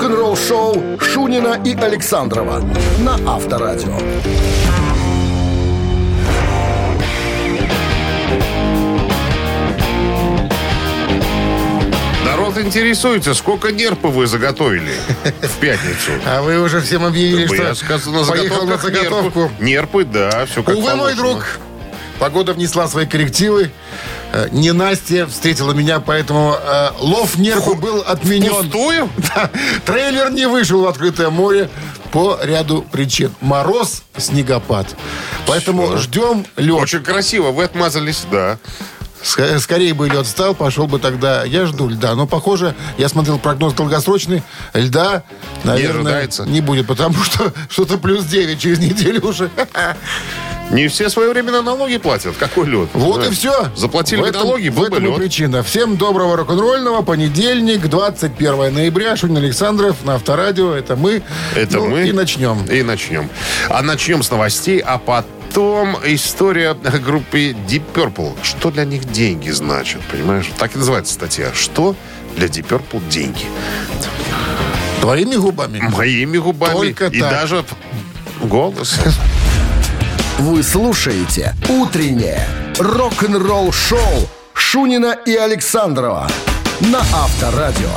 Рок-н-ролл-шоу 0.00 0.98
Шунина 0.98 1.60
и 1.62 1.74
Александрова 1.74 2.64
на 3.00 3.16
Авторадио. 3.30 3.92
Народ 12.24 12.56
интересуется, 12.56 13.34
сколько 13.34 13.72
нерпов 13.72 14.14
вы 14.14 14.26
заготовили 14.26 14.94
в 15.42 15.60
пятницу. 15.60 16.12
А 16.24 16.40
вы 16.40 16.62
уже 16.62 16.80
всем 16.80 17.04
объявили, 17.04 17.44
что 17.44 17.56
я 17.56 17.74
сказал, 17.74 18.14
на 18.14 18.24
поехал 18.24 18.66
на 18.66 18.78
заготовку. 18.78 19.50
Нерпы, 19.60 19.64
Нерпы, 19.64 20.04
да, 20.04 20.46
все 20.46 20.62
как 20.62 20.78
Увы, 20.78 20.94
мой 20.94 21.14
друг, 21.14 21.58
погода 22.18 22.54
внесла 22.54 22.88
свои 22.88 23.04
коррективы. 23.04 23.70
Э, 24.32 24.48
Не 24.52 24.72
Настя 24.72 25.26
встретила 25.26 25.72
меня, 25.72 26.00
поэтому 26.00 26.54
э, 26.54 26.90
лов 27.00 27.36
нерпа 27.36 27.74
был 27.74 28.00
отменен. 28.06 28.50
Пустую? 28.50 29.08
Да, 29.34 29.50
трейлер 29.84 30.30
не 30.30 30.46
вышел 30.46 30.82
в 30.82 30.86
открытое 30.86 31.30
море 31.30 31.68
по 32.12 32.38
ряду 32.42 32.82
причин. 32.90 33.32
Мороз, 33.40 34.02
снегопад. 34.16 34.86
Поэтому 35.46 35.96
ждем 35.96 36.46
лед. 36.56 36.80
Очень 36.80 37.02
красиво, 37.02 37.50
вы 37.50 37.64
отмазались, 37.64 38.24
да. 38.30 38.58
Ск- 39.22 39.58
Скорее 39.58 39.92
бы 39.94 40.08
лед 40.08 40.26
стал, 40.26 40.54
пошел 40.54 40.86
бы 40.86 40.98
тогда. 40.98 41.44
Я 41.44 41.66
жду 41.66 41.88
льда. 41.88 42.14
Но, 42.14 42.26
похоже, 42.26 42.74
я 42.98 43.08
смотрел 43.08 43.38
прогноз 43.38 43.74
долгосрочный. 43.74 44.42
Льда, 44.74 45.22
наверное, 45.64 46.00
ожидается. 46.00 46.44
не 46.44 46.60
будет, 46.60 46.86
потому 46.86 47.22
что 47.22 47.52
что-то 47.68 47.98
плюс 47.98 48.24
9 48.24 48.58
через 48.58 48.78
неделю 48.78 49.20
уже. 49.26 49.50
Не 50.70 50.86
все 50.86 51.08
своевременно 51.08 51.62
налоги 51.62 51.96
платят. 51.96 52.36
Какой 52.36 52.64
лед? 52.68 52.90
Вот 52.92 53.22
Да. 53.22 53.26
и 53.26 53.30
все. 53.32 53.68
Заплатили 53.74 54.20
в 54.20 54.22
бы 54.22 54.28
этом, 54.28 54.42
налоги, 54.42 54.68
в 54.68 54.74
был 54.76 54.82
бы 54.82 54.86
этом 54.98 55.04
и 55.04 55.08
лед. 55.08 55.16
причина. 55.16 55.62
Всем 55.64 55.96
доброго 55.96 56.36
рок-н-ролльного. 56.36 57.02
Понедельник, 57.02 57.88
21 57.88 58.72
ноября. 58.72 59.16
Шунин 59.16 59.38
Александров 59.38 59.96
на 60.04 60.14
Авторадио. 60.14 60.72
Это 60.74 60.94
мы. 60.94 61.22
Это 61.56 61.78
Ну, 61.78 61.88
мы. 61.88 62.06
И 62.08 62.12
начнем. 62.12 62.64
И 62.66 62.84
начнем. 62.84 63.28
А 63.68 63.82
начнем 63.82 64.22
с 64.22 64.30
новостей, 64.30 64.78
а 64.78 64.98
потом 64.98 65.28
история 65.58 66.74
группы 66.74 67.50
Deep 67.68 67.82
Purple. 67.94 68.36
Что 68.42 68.70
для 68.70 68.84
них 68.84 69.04
деньги 69.04 69.50
значат, 69.50 70.00
понимаешь? 70.10 70.50
Так 70.58 70.74
и 70.74 70.78
называется 70.78 71.14
статья. 71.14 71.52
Что 71.54 71.96
для 72.36 72.46
Deep 72.46 72.68
Purple 72.68 73.08
деньги? 73.08 73.46
Твоими 75.00 75.36
губами. 75.36 75.80
Моими 75.80 76.38
губами. 76.38 76.72
Только 76.72 77.06
и 77.06 77.20
так. 77.20 77.30
даже 77.30 77.64
голос. 78.42 78.98
Вы 80.38 80.62
слушаете 80.62 81.54
«Утреннее 81.68 82.46
рок-н-ролл-шоу» 82.78 84.28
Шунина 84.54 85.16
и 85.26 85.34
Александрова 85.34 86.28
на 86.80 87.00
Авторадио. 87.00 87.90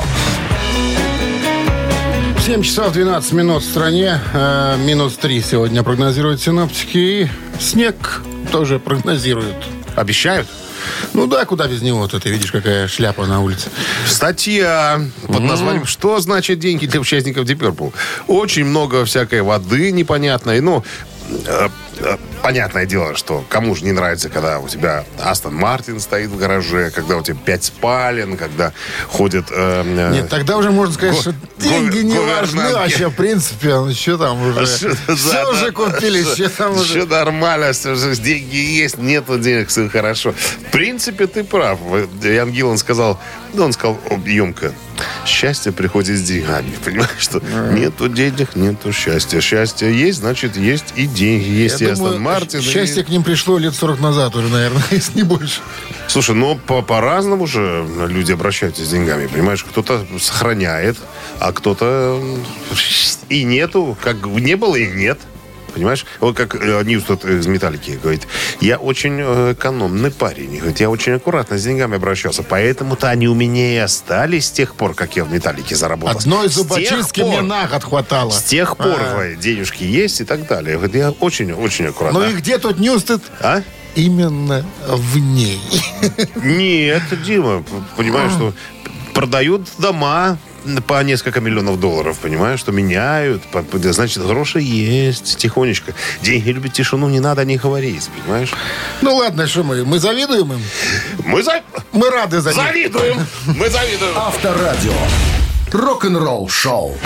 7 2.44 2.62
часов 2.62 2.92
12 2.92 3.32
минут 3.32 3.62
в 3.62 3.70
стране. 3.70 4.20
Э, 4.34 4.76
минус 4.76 5.16
3 5.16 5.40
сегодня 5.40 5.82
прогнозируют 5.82 6.42
синоптики. 6.42 7.30
Снег 7.60 8.22
тоже 8.52 8.78
прогнозируют. 8.78 9.56
Обещают? 9.96 10.48
Ну 11.12 11.26
да, 11.26 11.44
куда 11.44 11.66
без 11.66 11.82
него? 11.82 12.06
Ты 12.08 12.28
видишь, 12.28 12.52
какая 12.52 12.88
шляпа 12.88 13.26
на 13.26 13.40
улице. 13.40 13.70
Статья 14.06 15.00
под 15.26 15.40
названием 15.42 15.86
«Что 15.86 16.20
значит 16.20 16.58
деньги 16.58 16.86
для 16.86 17.00
участников 17.00 17.46
Deep 17.46 17.58
Purple?» 17.58 17.92
Очень 18.26 18.66
много 18.66 19.04
всякой 19.04 19.42
воды 19.42 19.92
непонятной. 19.92 20.60
Ну, 20.60 20.84
э, 21.46 21.68
э, 21.98 22.16
понятное 22.48 22.84
дело, 22.84 23.16
что 23.16 23.42
кому 23.48 23.74
же 23.74 23.86
не 23.86 23.92
нравится, 23.92 24.28
когда 24.28 24.58
у 24.58 24.68
тебя 24.68 25.04
Астон 25.18 25.54
Мартин 25.54 25.98
стоит 25.98 26.28
в 26.28 26.36
гараже, 26.36 26.90
когда 26.94 27.16
у 27.16 27.22
тебя 27.22 27.38
пять 27.42 27.64
спален, 27.64 28.36
когда 28.36 28.74
ходят... 29.08 29.46
э, 29.50 29.82
э, 29.86 30.12
Нет, 30.12 30.28
тогда 30.28 30.58
уже 30.58 30.70
можно 30.70 30.92
сказать, 30.92 31.14
Го- 31.14 31.20
что 31.22 31.34
деньги 31.58 32.00
го- 32.02 32.08
не 32.08 32.18
важны 32.18 32.60
гувернантки. 32.60 32.74
вообще, 32.74 33.08
в 33.08 33.14
принципе. 33.14 33.68
Ну, 33.76 33.92
что 33.94 34.18
там 34.18 34.42
уже? 34.42 34.66
Что 34.66 34.94
Все 34.94 35.16
за- 35.16 35.48
уже 35.48 35.72
купили, 35.72 36.22
что 36.22 36.50
там 36.50 36.74
Все 36.74 36.82
уже? 36.98 37.06
нормально, 37.06 37.72
все 37.72 37.94
же 37.94 38.14
деньги 38.16 38.56
есть, 38.56 38.98
нету 38.98 39.38
денег, 39.38 39.68
все 39.68 39.88
хорошо. 39.88 40.32
В 40.68 40.70
принципе, 40.70 41.26
ты 41.26 41.44
прав. 41.44 41.78
Ян 42.22 42.50
Гиллан 42.52 42.76
сказал, 42.76 43.18
ну, 43.54 43.64
он 43.64 43.72
сказал 43.72 43.98
емко, 44.26 44.74
счастье 45.24 45.72
приходит 45.72 46.18
с 46.18 46.22
деньгами. 46.22 46.72
Понимаешь, 46.84 47.10
что 47.18 47.40
нету 47.72 48.08
денег, 48.10 48.54
нету 48.54 48.92
счастья. 48.92 49.40
Счастье 49.40 49.90
есть, 49.98 50.18
значит, 50.18 50.56
есть 50.56 50.92
и 50.96 51.06
деньги. 51.06 51.48
Есть 51.48 51.80
и 51.80 51.84
Я 51.86 51.92
Aston 51.92 52.06
думаю, 52.14 52.22
Martin. 52.40 52.60
и- 52.60 52.62
счастье 52.62 53.04
к 53.04 53.08
ним 53.08 53.22
пришло 53.22 53.58
лет 53.58 53.74
40 53.74 54.00
назад 54.00 54.34
уже, 54.36 54.48
наверное, 54.48 54.82
если 54.90 55.16
не 55.16 55.22
больше. 55.22 55.60
Слушай, 56.08 56.34
ну 56.34 56.56
по- 56.66 56.82
по-разному 56.82 57.46
же 57.46 57.86
люди 58.08 58.32
обращаются 58.32 58.84
с 58.84 58.88
деньгами, 58.88 59.26
понимаешь? 59.26 59.64
Кто-то 59.64 60.06
сохраняет, 60.20 60.96
а 61.40 61.52
кто-то 61.52 62.22
и 63.28 63.44
нету, 63.44 63.96
как 64.02 64.24
не 64.26 64.56
было 64.56 64.76
и 64.76 64.86
нет. 64.86 65.18
Понимаешь? 65.74 66.06
Вот 66.20 66.36
как 66.36 66.54
э, 66.54 66.82
Ньюстед 66.84 67.24
из 67.24 67.46
«Металлики» 67.46 67.98
говорит, 68.00 68.28
я 68.60 68.78
очень 68.78 69.18
э, 69.20 69.52
экономный 69.54 70.12
парень. 70.12 70.58
Говорит, 70.58 70.78
я 70.78 70.88
очень 70.88 71.14
аккуратно 71.14 71.58
с 71.58 71.64
деньгами 71.64 71.96
обращался. 71.96 72.44
Поэтому-то 72.44 73.10
они 73.10 73.26
у 73.26 73.34
меня 73.34 73.74
и 73.74 73.76
остались 73.78 74.46
с 74.46 74.50
тех 74.52 74.76
пор, 74.76 74.94
как 74.94 75.16
я 75.16 75.24
в 75.24 75.32
«Металлике» 75.32 75.74
заработал. 75.74 76.16
Одной 76.16 76.48
зубочистки 76.48 77.22
мне 77.22 77.42
на 77.42 77.66
год 77.66 77.82
хватало. 77.82 78.30
С 78.30 78.44
тех 78.44 78.76
пор 78.76 79.00
А. 79.00 79.34
денежки 79.34 79.82
есть 79.82 80.20
и 80.20 80.24
так 80.24 80.46
далее. 80.46 80.76
Говорит, 80.76 80.94
я 80.94 81.10
очень-очень 81.10 81.86
аккуратно. 81.86 82.20
Ну 82.20 82.30
и 82.30 82.34
где 82.34 82.58
тут 82.58 82.78
Ньюстед? 82.78 83.20
А? 83.40 83.62
Именно 83.96 84.64
в 84.86 85.18
ней. 85.18 85.60
Нет, 86.36 87.02
Дима, 87.24 87.64
понимаешь, 87.96 88.32
что 88.32 88.54
продают 89.12 89.68
дома 89.78 90.38
по 90.86 91.02
несколько 91.02 91.40
миллионов 91.40 91.78
долларов, 91.80 92.18
понимаешь, 92.18 92.60
что 92.60 92.72
меняют, 92.72 93.42
значит, 93.72 94.24
гроши 94.26 94.60
есть, 94.60 95.36
тихонечко. 95.36 95.92
Деньги 96.22 96.50
любят 96.50 96.72
тишину, 96.72 97.08
не 97.08 97.20
надо 97.20 97.42
о 97.42 97.44
них 97.44 97.62
говорить, 97.62 98.08
понимаешь? 98.24 98.52
Ну 99.02 99.14
ладно, 99.16 99.46
что 99.46 99.62
мы? 99.62 99.84
Мы 99.84 99.98
завидуем 99.98 100.52
им? 100.54 100.62
Мы 101.24 101.42
за- 101.42 101.62
Мы 101.92 102.10
рады 102.10 102.40
за 102.40 102.50
них. 102.50 102.56
завидуем, 102.58 103.26
мы 103.46 103.68
завидуем. 103.68 104.16
Авторадио. 104.16 104.92
Рок-н-ролл-шоу. 105.72 106.96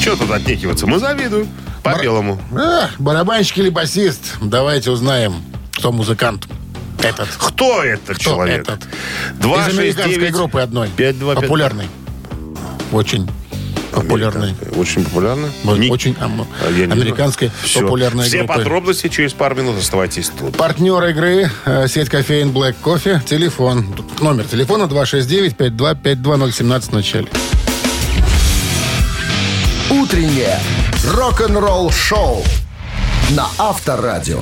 Что 0.00 0.16
тут 0.16 0.30
отнекиваться? 0.30 0.86
Мы 0.86 0.98
завидуем. 0.98 1.48
По-белому. 1.82 2.40
А, 2.56 2.90
барабанщик 2.98 3.58
или 3.58 3.68
басист? 3.70 4.34
Давайте 4.40 4.90
узнаем, 4.90 5.34
кто 5.72 5.92
музыкант. 5.92 6.46
Этот. 7.02 7.28
Кто 7.38 7.82
этот 7.82 8.16
Кто 8.16 8.24
человек? 8.30 8.62
этот? 8.62 8.80
Два, 9.34 9.60
Из 9.60 9.66
шесть, 9.66 9.78
американской 9.78 10.14
девять, 10.14 10.32
группы 10.32 10.60
одной. 10.60 10.88
пять, 10.96 11.18
два, 11.18 11.34
пять. 11.34 11.42
Популярный. 11.44 11.88
Очень 12.92 13.28
популярный. 13.92 14.48
Американская. 14.50 14.80
Очень 14.80 15.04
популярно. 15.04 15.48
Вот 15.64 15.78
Ник- 15.78 15.92
Очень 15.92 16.16
ам- 16.20 16.46
А 16.66 16.70
я 16.70 16.86
не 16.86 16.92
американской 16.92 17.48
знаю. 17.48 17.62
Всё. 17.64 17.80
популярной 17.82 18.24
Все 18.26 18.38
группы. 18.38 18.54
подробности 18.54 19.08
через 19.08 19.32
пару 19.32 19.54
минут. 19.56 19.78
Оставайтесь 19.78 20.30
тут. 20.38 20.56
Партнер 20.56 21.02
игры 21.04 21.50
э, 21.64 21.88
сеть 21.88 22.08
кофеин 22.08 22.50
Black 22.50 22.74
Coffee. 22.82 23.20
Телефон. 23.24 23.86
Номер 24.20 24.44
телефона 24.44 24.84
269-5252017 24.84 26.80
в 26.90 26.92
начале. 26.92 27.28
Утреннее 29.90 30.58
рок-н-ролл-шоу 31.14 32.44
на 33.30 33.46
Авторадио. 33.58 34.40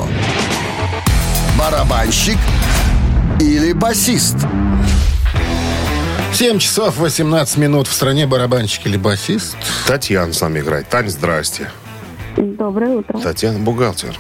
Барабанщик 1.59 2.39
или 3.41 3.73
басист? 3.73 4.37
7 6.35 6.59
часов 6.59 6.99
18 6.99 7.59
минут 7.59 7.87
в 7.87 7.93
стране 7.93 8.27
барабанщик 8.27 8.87
или 8.87 8.97
басист. 8.97 9.57
Татьяна 9.87 10.33
с 10.33 10.41
нами 10.41 10.59
играет. 10.59 10.89
Тань, 10.89 11.09
здрасте. 11.09 11.71
Доброе 12.37 12.97
утро. 12.97 13.21
Татьяна 13.21 13.61
бухгалтер. 13.61 14.17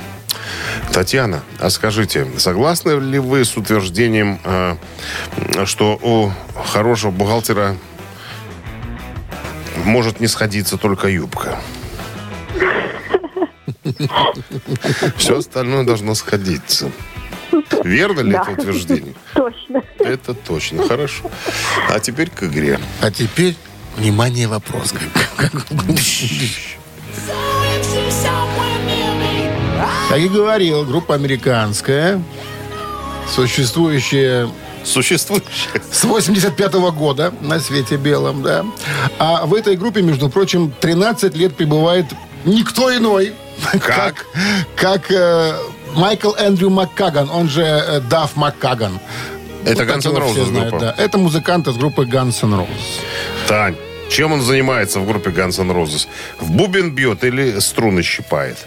Татьяна, 0.92 1.42
а 1.58 1.70
скажите, 1.70 2.28
согласны 2.38 2.92
ли 3.00 3.18
вы 3.18 3.44
с 3.44 3.56
утверждением, 3.56 4.38
э, 4.44 4.76
что 5.64 5.98
у 6.00 6.30
хорошего 6.64 7.10
бухгалтера 7.10 7.76
может 9.84 10.20
не 10.20 10.28
сходиться 10.28 10.76
только 10.78 11.08
юбка? 11.08 11.58
Все 15.16 15.38
остальное 15.38 15.82
должно 15.82 16.14
сходиться. 16.14 16.92
Верно 17.84 18.20
ли 18.20 18.34
это 18.36 18.50
утверждение? 18.50 19.14
Точно. 19.34 19.82
Это 19.98 20.34
точно. 20.34 20.86
Хорошо. 20.86 21.30
А 21.90 21.98
теперь 22.00 22.30
к 22.30 22.42
игре. 22.44 22.78
А 23.00 23.10
теперь, 23.10 23.56
внимание, 23.96 24.48
вопрос. 24.48 24.92
Как- 25.36 25.50
как- 25.52 25.66
Как 30.08 30.18
и 30.18 30.28
говорил, 30.28 30.84
группа 30.84 31.14
американская, 31.14 32.22
существующая 33.28 34.48
Существующее. 34.84 35.80
с 35.90 36.04
85 36.04 36.74
года 36.90 37.32
на 37.40 37.58
свете 37.58 37.96
белом, 37.96 38.42
да. 38.42 38.64
А 39.18 39.46
в 39.46 39.54
этой 39.54 39.76
группе, 39.76 40.02
между 40.02 40.28
прочим, 40.28 40.72
13 40.80 41.34
лет 41.34 41.56
пребывает 41.56 42.04
никто 42.44 42.94
иной, 42.94 43.32
как, 43.80 44.26
как 44.76 45.10
э, 45.10 45.54
Майкл 45.96 46.32
Эндрю 46.34 46.70
Маккаган, 46.70 47.28
он 47.30 47.48
же 47.48 47.62
э, 47.62 48.00
Дафф 48.00 48.36
Маккаган. 48.36 48.98
Это 49.64 49.86
так 49.86 49.88
Guns 49.88 50.06
N' 50.10 50.16
Roses 50.16 50.44
знают, 50.46 50.70
группа. 50.70 50.84
да. 50.86 50.94
Это 50.98 51.18
музыкант 51.18 51.66
из 51.68 51.76
группы 51.76 52.02
Guns 52.04 52.42
N' 52.44 52.54
Roses. 52.54 53.00
Тань, 53.48 53.76
Чем 54.10 54.32
он 54.32 54.42
занимается 54.42 55.00
в 55.00 55.06
группе 55.06 55.30
Guns 55.30 55.58
N' 55.60 55.70
Roses? 55.70 56.06
В 56.38 56.50
бубен 56.50 56.90
бьет 56.90 57.24
или 57.24 57.58
струны 57.60 58.02
щипает? 58.02 58.58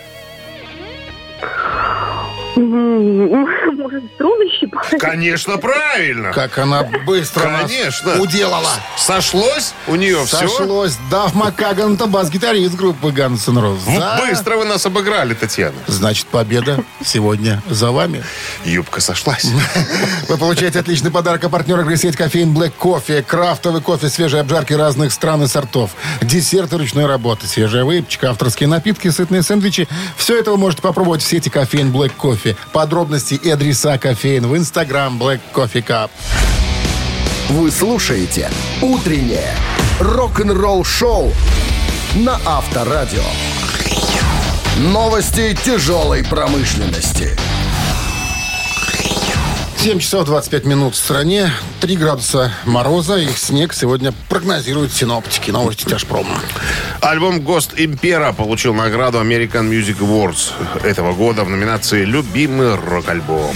Может, 3.88 4.04
струны 4.16 4.50
щипать? 4.60 4.90
Конечно, 5.00 5.58
правильно. 5.58 6.34
Как 6.34 6.58
она 6.58 6.84
быстро 6.84 7.44
Конечно. 7.44 8.20
уделала. 8.20 8.70
Сошлось 8.98 9.74
у 9.88 9.96
нее 9.96 10.26
все? 10.26 10.40
Сошлось. 10.40 10.98
Дав 11.10 11.34
Макаган, 11.34 11.94
это 11.94 12.06
бас-гитарист 12.06 12.76
группы 12.76 13.08
Guns 13.08 13.50
N' 13.50 13.58
Roses. 13.58 13.98
Да. 13.98 14.20
Быстро 14.28 14.58
вы 14.58 14.66
нас 14.66 14.86
обыграли, 14.86 15.36
Татьяна. 15.36 15.78
Значит, 15.88 16.28
победа 16.28 16.84
сегодня 17.02 17.64
за 17.70 17.92
вами. 17.92 18.26
Юбка 18.66 19.00
сошлась. 19.00 19.46
Вы 20.28 20.38
получаете 20.38 20.80
отличный 20.80 21.10
подарок 21.10 21.46
от 21.46 21.52
партнера 21.52 21.84
игры 21.84 21.96
сеть 21.96 22.18
кофеин 22.18 22.54
Black 22.54 22.74
Кофе. 22.78 23.24
Крафтовый 23.24 23.82
кофе, 23.82 24.10
свежие 24.10 24.42
обжарки 24.42 24.74
разных 24.74 25.14
стран 25.14 25.44
и 25.44 25.48
сортов. 25.48 25.92
Десерты 26.22 26.78
ручной 26.78 27.06
работы, 27.06 27.48
свежая 27.48 27.86
выпечка, 27.86 28.32
авторские 28.32 28.68
напитки, 28.68 29.08
сытные 29.08 29.44
сэндвичи. 29.44 29.88
Все 30.18 30.38
это 30.38 30.52
вы 30.52 30.58
можете 30.58 30.82
попробовать 30.82 31.22
в 31.22 31.26
сети 31.26 31.48
кофеин 31.48 31.94
Black 31.94 32.12
Кофе. 32.18 32.58
Подробности 32.74 33.36
и 33.36 33.50
адреса 33.78 34.00
кофеин 34.00 34.48
в 34.48 34.58
инстаграм 34.58 35.22
Black 35.22 35.40
Coffee 35.54 35.86
Cup. 35.86 36.10
Вы 37.50 37.70
слушаете 37.70 38.50
«Утреннее 38.82 39.52
рок-н-ролл-шоу» 40.00 41.32
на 42.16 42.40
Авторадио. 42.46 43.22
Новости 44.80 45.56
тяжелой 45.64 46.24
промышленности. 46.24 47.38
7 49.88 50.00
часов 50.00 50.26
25 50.26 50.66
минут 50.66 50.96
в 50.96 50.98
стране. 50.98 51.50
3 51.80 51.96
градуса 51.96 52.52
мороза 52.66 53.16
и 53.20 53.28
снег 53.30 53.74
сегодня 53.74 54.14
прогнозируют 54.28 54.92
синоптики. 54.92 55.50
Новости 55.50 55.86
тяжпрома. 55.86 56.42
Альбом 57.00 57.40
«Гост 57.40 57.72
Импера» 57.78 58.34
получил 58.34 58.74
награду 58.74 59.20
American 59.20 59.70
Music 59.70 60.00
Awards 60.00 60.52
этого 60.84 61.14
года 61.14 61.46
в 61.46 61.50
номинации 61.50 62.04
«Любимый 62.04 62.76
рок-альбом». 62.76 63.56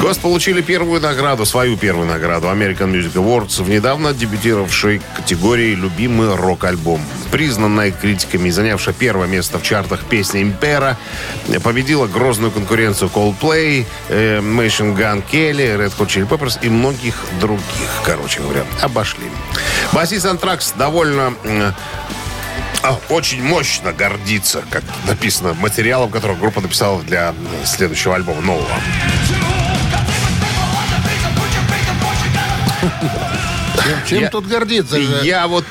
«Гост» 0.00 0.22
получили 0.22 0.62
первую 0.62 0.98
награду, 1.00 1.44
свою 1.44 1.76
первую 1.76 2.08
награду 2.08 2.46
American 2.46 2.90
Music 2.90 3.12
Awards 3.12 3.62
в 3.62 3.68
недавно 3.68 4.14
дебютировавшей 4.14 5.02
категории 5.14 5.74
«Любимый 5.74 6.34
рок-альбом». 6.34 7.02
Признанная 7.30 7.90
критиками 7.90 8.48
и 8.48 8.50
занявшая 8.50 8.94
первое 8.94 9.28
место 9.28 9.58
в 9.58 9.62
чартах 9.62 10.04
песня 10.04 10.40
«Импера» 10.40 10.96
победила 11.62 12.06
грозную 12.06 12.50
конкуренцию 12.50 13.10
Coldplay, 13.14 13.84
э, 14.08 14.38
Machine 14.40 14.96
Gun 14.96 15.22
Kelly, 15.30 15.76
Red 15.76 15.92
Hot 15.98 16.06
Chili 16.06 16.26
Peppers 16.26 16.58
и 16.62 16.70
многих 16.70 17.16
других, 17.38 17.90
короче 18.02 18.40
говоря, 18.40 18.64
обошли. 18.80 19.26
Басист 19.92 20.24
Антракс 20.24 20.72
довольно 20.72 21.34
м, 21.44 21.74
а, 22.82 22.98
очень 23.10 23.42
мощно 23.42 23.92
гордится, 23.92 24.64
как 24.70 24.82
написано, 25.06 25.52
материалом, 25.52 26.10
который 26.10 26.38
группа 26.38 26.62
написала 26.62 27.02
для 27.02 27.34
э, 27.36 27.66
следующего 27.66 28.14
альбома, 28.14 28.40
нового. 28.40 28.66
Чем, 32.80 33.98
чем 34.06 34.20
Я- 34.20 34.30
тут 34.30 34.46
гордиться? 34.46 35.00
же? 35.00 35.20
Я 35.22 35.46
вот 35.46 35.64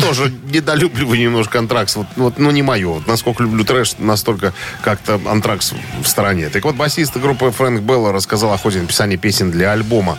тоже 0.00 0.32
недолюбливаю 0.50 1.18
немножко 1.18 1.58
антракс. 1.58 1.96
Вот, 1.96 2.06
вот, 2.16 2.38
ну, 2.38 2.50
не 2.50 2.62
мое. 2.62 2.88
Вот 2.88 3.06
насколько 3.06 3.42
люблю 3.42 3.64
трэш, 3.64 3.94
настолько 3.98 4.52
как-то 4.82 5.20
антракс 5.26 5.72
в 6.02 6.06
стороне. 6.06 6.48
Так 6.50 6.64
вот, 6.64 6.74
басист 6.74 7.16
группы 7.16 7.50
Фрэнк 7.50 7.80
Белла 7.82 8.12
рассказал 8.12 8.52
о 8.52 8.58
ходе 8.58 8.80
написания 8.80 9.16
песен 9.16 9.50
для 9.50 9.72
альбома. 9.72 10.18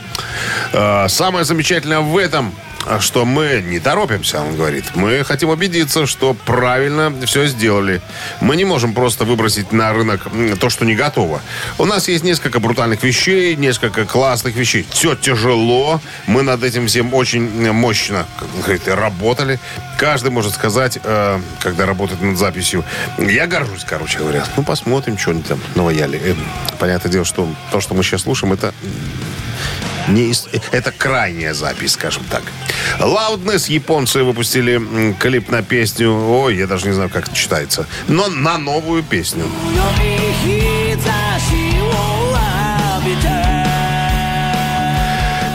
Э, 0.74 1.08
самое 1.08 1.46
замечательное 1.46 2.00
в 2.00 2.18
этом 2.18 2.54
что 3.00 3.26
мы 3.26 3.64
не 3.66 3.80
торопимся, 3.80 4.42
он 4.42 4.56
говорит. 4.56 4.86
Мы 4.96 5.24
хотим 5.24 5.50
убедиться, 5.50 6.06
что 6.06 6.34
правильно 6.34 7.14
все 7.26 7.48
сделали. 7.48 8.02
Мы 8.42 8.56
не 8.56 8.66
можем 8.66 8.94
просто 8.94 9.26
выбросить 9.26 9.72
на 9.72 9.92
рынок 9.94 10.28
то, 10.60 10.70
что 10.70 10.86
не 10.86 10.96
готово. 10.96 11.42
У 11.78 11.86
нас 11.86 12.08
есть 12.08 12.24
несколько 12.24 12.60
брутальных 12.60 13.04
вещей, 13.04 13.56
несколько 13.56 14.06
классных 14.06 14.56
вещей. 14.56 14.86
Все 14.92 15.16
тяжело. 15.16 16.02
Мы 16.28 16.44
над 16.44 16.64
этим 16.64 16.88
всем 16.88 17.14
очень 17.14 17.72
мощно, 17.72 18.26
говорит, 18.62 18.88
работали. 18.88 19.60
Каждый 19.98 20.32
может 20.32 20.54
сказать, 20.54 21.00
э, 21.04 21.40
когда 21.62 21.86
работает 21.86 22.22
над 22.22 22.38
записью, 22.38 22.84
я 23.18 23.48
горжусь, 23.48 23.86
короче 23.86 24.20
говоря. 24.20 24.46
Ну, 24.58 24.64
посмотрим, 24.64 25.18
что 25.18 25.32
они 25.32 25.42
там 25.42 25.60
наваяли. 25.76 26.20
Э, 26.24 26.36
понятное 26.78 27.12
дело, 27.12 27.26
что 27.26 27.48
то, 27.72 27.80
что 27.80 27.94
мы 27.94 28.04
сейчас 28.04 28.24
слушаем, 28.24 28.54
это 28.54 28.74
не 30.08 30.34
Это 30.72 30.92
крайняя 30.92 31.54
запись, 31.54 31.94
скажем 31.94 32.24
так. 32.30 32.44
Loudness 33.00 33.72
японцы 33.72 34.24
выпустили 34.24 35.14
клип 35.20 35.50
на 35.50 35.62
песню. 35.62 36.14
Ой, 36.14 36.58
я 36.58 36.68
даже 36.68 36.88
не 36.88 36.94
знаю, 36.94 37.10
как 37.10 37.28
это 37.28 37.36
читается. 37.36 37.88
Но 38.08 38.28
на 38.28 38.58
новую 38.58 39.04
песню. 39.04 39.46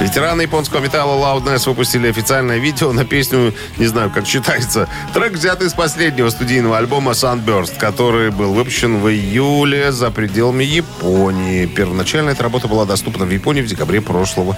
Ветераны 0.01 0.43
японского 0.43 0.81
металла 0.81 1.37
Loudness 1.39 1.69
выпустили 1.69 2.09
официальное 2.09 2.57
видео 2.57 2.91
на 2.93 3.05
песню, 3.05 3.55
не 3.77 3.85
знаю, 3.85 4.11
как 4.11 4.25
читается. 4.25 4.89
Трек 5.13 5.35
взят 5.35 5.61
из 5.61 5.75
последнего 5.75 6.31
студийного 6.31 6.79
альбома 6.79 7.13
Sunburst, 7.13 7.79
который 7.79 8.31
был 8.31 8.55
выпущен 8.55 8.99
в 8.99 9.09
июле 9.11 9.93
за 9.93 10.11
пределами 10.11 10.65
Японии. 10.65 11.67
Первоначально 11.67 12.31
эта 12.31 12.43
работа 12.43 12.67
была 12.67 12.87
доступна 12.87 13.27
в 13.27 13.31
Японии 13.31 13.61
в 13.61 13.67
декабре 13.67 14.01
прошлого 14.01 14.57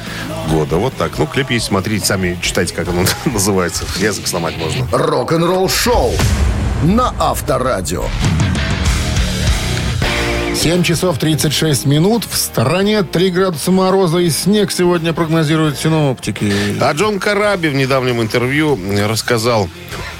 года. 0.49 0.77
Вот 0.77 0.95
так. 0.97 1.19
Ну, 1.19 1.27
клип 1.27 1.51
есть, 1.51 1.67
смотрите, 1.67 2.07
сами 2.07 2.39
читайте, 2.41 2.73
как 2.73 2.89
оно 2.89 3.05
называется. 3.25 3.85
Язык 3.97 4.29
сломать 4.29 4.57
можно. 4.59 4.87
Рок-н-ролл-шоу 4.93 6.13
на 6.85 7.13
Авторадио. 7.19 8.05
7 10.55 10.83
часов 10.85 11.19
36 11.19 11.87
минут. 11.87 12.25
В 12.31 12.37
стороне 12.37 13.03
3 13.03 13.31
градуса 13.31 13.71
мороза 13.71 14.19
и 14.19 14.31
снег 14.31 14.71
сегодня 14.71 15.13
прогнозируют 15.13 15.79
синоптики. 15.79 16.53
А 16.81 16.93
Джон 16.93 17.19
Караби 17.19 17.69
в 17.69 17.75
недавнем 17.75 18.21
интервью 18.21 18.79
рассказал 19.09 19.69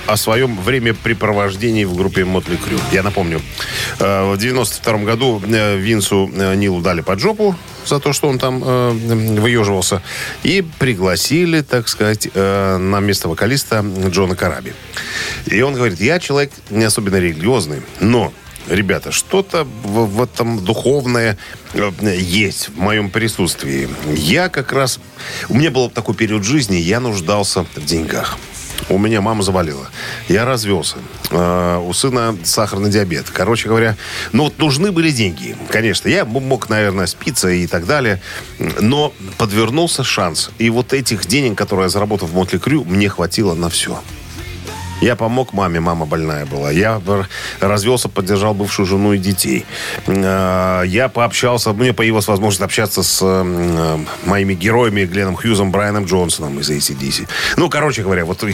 о 0.07 0.17
своем 0.17 0.59
времяпрепровождении 0.61 1.85
в 1.85 1.95
группе 1.95 2.25
Мотли 2.25 2.57
Крю. 2.57 2.79
Я 2.91 3.03
напомню, 3.03 3.41
э, 4.01 4.33
в 4.33 4.37
92 4.37 4.99
году 4.99 5.41
э, 5.47 5.77
Винсу 5.77 6.29
э, 6.35 6.55
Нилу 6.57 6.81
дали 6.81 7.03
под 7.03 7.21
жопу 7.21 7.55
за 7.87 8.01
то, 8.01 8.13
что 8.13 8.29
он 8.29 8.39
там 8.39 8.63
э, 8.65 8.91
выеживался. 9.39 10.03
И 10.43 10.65
пригласили, 10.79 11.61
так 11.61 11.89
сказать, 11.89 12.29
э, 12.35 12.77
на 12.79 13.01
место 13.01 13.29
вокалиста 13.29 13.85
Джона 14.09 14.35
Караби. 14.35 14.73
И 15.47 15.61
он 15.63 15.75
говорит, 15.75 16.01
я 16.01 16.19
человек 16.19 16.51
не 16.71 16.85
особенно 16.85 17.17
религиозный, 17.17 17.83
но 18.01 18.33
Ребята, 18.69 19.11
что-то 19.11 19.65
в, 19.65 20.07
в 20.07 20.23
этом 20.23 20.65
духовное 20.65 21.37
э, 21.75 21.91
есть 22.17 22.69
в 22.69 22.79
моем 22.79 23.11
присутствии. 23.11 23.89
Я 24.15 24.49
как 24.49 24.73
раз... 24.73 25.01
У 25.49 25.55
меня 25.55 25.71
был 25.71 25.91
такой 25.91 26.15
период 26.15 26.45
жизни, 26.45 26.77
я 26.77 27.01
нуждался 27.01 27.65
в 27.75 27.85
деньгах. 27.85 28.39
У 28.89 28.99
меня 28.99 29.21
мама 29.21 29.43
заболела. 29.43 29.89
Я 30.29 30.45
развелся. 30.45 30.99
Э, 31.31 31.79
у 31.79 31.93
сына 31.93 32.37
сахарный 32.45 32.91
диабет. 32.91 33.31
Короче 33.31 33.69
говоря, 33.69 33.97
ну 34.33 34.45
вот 34.45 34.59
нужны 34.59 34.93
были 34.93 35.11
деньги. 35.11 35.57
Конечно, 35.69 36.09
я 36.09 36.25
мог, 36.25 36.69
наверное, 36.69 37.07
спиться 37.07 37.49
и 37.49 37.67
так 37.67 37.87
далее. 37.87 38.21
Но 38.59 39.13
подвернулся 39.39 40.05
шанс. 40.05 40.51
И 40.59 40.71
вот 40.71 40.93
этих 40.93 41.27
денег, 41.27 41.59
которые 41.59 41.87
я 41.87 41.91
заработал 41.91 42.29
в 42.29 42.35
Мотли 42.35 42.59
Крю, 42.59 42.85
мне 42.85 43.09
хватило 43.09 43.55
на 43.55 43.69
все. 43.69 44.01
Я 45.03 45.17
помог 45.17 45.53
маме, 45.53 45.81
мама 45.81 46.07
больная 46.07 46.47
была. 46.47 46.71
Я 46.71 47.03
развелся, 47.61 48.09
поддержал 48.09 48.55
бывшую 48.55 48.87
жену 48.87 49.13
и 49.13 49.19
детей. 49.19 49.67
Э, 50.07 50.85
Я 50.87 51.09
пообщался, 51.09 51.73
мне 51.73 51.93
появилась 51.93 52.29
возможность 52.29 52.63
общаться 52.63 53.03
с 53.03 53.19
э, 53.23 53.99
моими 54.25 54.55
героями 54.55 55.05
Гленном 55.05 55.37
Хьюзом, 55.37 55.73
Брайаном 55.73 56.05
Джонсоном 56.07 56.61
из 56.61 56.71
ACDC. 56.71 57.27
Ну, 57.57 57.69
короче 57.69 58.03
говоря, 58.03 58.25
вот 58.25 58.45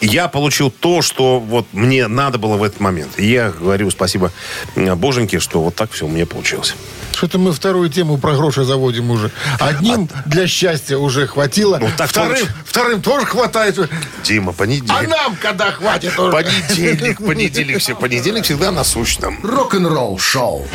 я 0.00 0.28
получил 0.28 0.70
то, 0.70 1.02
что 1.02 1.40
вот 1.40 1.66
мне 1.72 2.06
надо 2.06 2.38
было 2.38 2.56
в 2.56 2.62
этот 2.62 2.80
момент. 2.80 3.18
И 3.18 3.26
я 3.28 3.50
говорю 3.50 3.90
спасибо 3.90 4.30
боженьке, 4.76 5.40
что 5.40 5.60
вот 5.60 5.74
так 5.74 5.90
все 5.90 6.06
у 6.06 6.08
меня 6.08 6.24
получилось. 6.26 6.74
Что-то 7.12 7.38
мы 7.38 7.52
вторую 7.52 7.90
тему 7.90 8.16
про 8.18 8.34
гроши 8.36 8.62
заводим 8.64 9.10
уже. 9.10 9.30
Одним 9.58 10.08
для 10.26 10.46
счастья 10.46 10.96
уже 10.96 11.26
хватило. 11.26 11.78
Ну, 11.78 11.88
так 11.96 12.08
вторым, 12.08 12.32
получ- 12.36 12.48
вторым 12.64 13.02
тоже 13.02 13.26
хватает. 13.26 13.90
Дима, 14.22 14.52
А 14.52 14.54
понедельник. 14.54 15.08
нам 15.08 15.34
когда 15.42 15.72
хватит 15.72 15.79
уже? 16.18 16.30
Понедельник, 16.30 17.18
понедельник, 17.18 17.78
все, 17.78 17.94
понедельник 17.94 18.44
всегда 18.44 18.70
насущным. 18.70 19.38
Рок-н-ролл-шоу. 19.42 20.66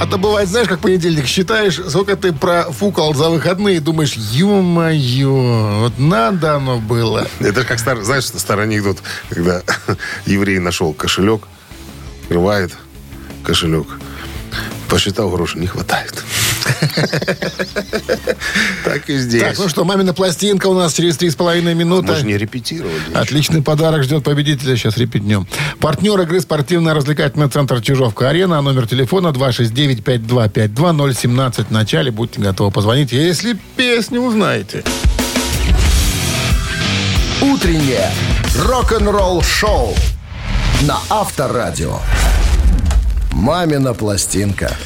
А 0.00 0.06
то 0.06 0.18
бывает, 0.18 0.48
знаешь, 0.48 0.68
как 0.68 0.80
понедельник 0.80 1.26
считаешь, 1.26 1.80
сколько 1.88 2.16
ты 2.16 2.32
профукал 2.32 3.14
за 3.14 3.30
выходные 3.30 3.76
и 3.76 3.80
думаешь, 3.80 4.14
ё-моё, 4.14 5.80
вот 5.82 5.98
надо 5.98 6.56
оно 6.56 6.78
было. 6.78 7.28
Это 7.38 7.64
как 7.64 7.78
старый, 7.78 8.02
знаешь, 8.02 8.24
старый 8.24 8.64
анекдот, 8.64 8.98
когда 9.28 9.62
еврей 10.26 10.58
нашел 10.58 10.92
кошелек, 10.92 11.46
открывает 12.22 12.72
кошелек, 13.44 13.86
посчитал 14.88 15.30
гроши, 15.30 15.58
не 15.58 15.68
хватает. 15.68 16.24
Так 18.84 19.08
и 19.08 19.18
здесь. 19.18 19.42
Так, 19.42 19.58
ну 19.58 19.68
что, 19.68 19.84
мамина 19.84 20.14
пластинка 20.14 20.66
у 20.66 20.74
нас 20.74 20.94
через 20.94 21.16
три 21.16 21.30
с 21.30 21.34
половиной 21.34 21.74
минуты. 21.74 22.12
Мы 22.12 22.16
же 22.16 22.26
не 22.26 22.36
репетировали. 22.36 23.14
Отличный 23.14 23.62
подарок 23.62 24.04
ждет 24.04 24.22
победителя. 24.24 24.76
Сейчас 24.76 24.96
репетнем. 24.96 25.46
Партнер 25.80 26.20
игры 26.20 26.40
спортивно-развлекательный 26.40 27.48
центр 27.48 27.80
Чижовка-Арена. 27.80 28.58
А 28.58 28.62
номер 28.62 28.86
телефона 28.86 29.28
269-5252-017 29.28 31.64
в 31.64 31.70
начале. 31.70 32.10
Будьте 32.10 32.40
готовы 32.40 32.70
позвонить, 32.70 33.12
если 33.12 33.56
песню 33.76 34.20
узнаете. 34.20 34.84
Утреннее 37.40 38.10
рок-н-ролл-шоу 38.58 39.94
на 40.82 40.98
Авторадио. 41.10 41.98
«Мамина 43.32 43.94
пластинка». 43.94 44.76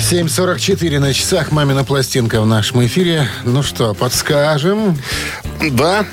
7.44 0.00 0.98
на 0.98 1.12
часах. 1.12 1.52
Мамина 1.52 1.84
пластинка 1.84 2.40
в 2.40 2.46
нашем 2.46 2.84
эфире. 2.86 3.28
Ну 3.44 3.62
что, 3.62 3.94
подскажем. 3.94 4.96
Да. 5.72 6.04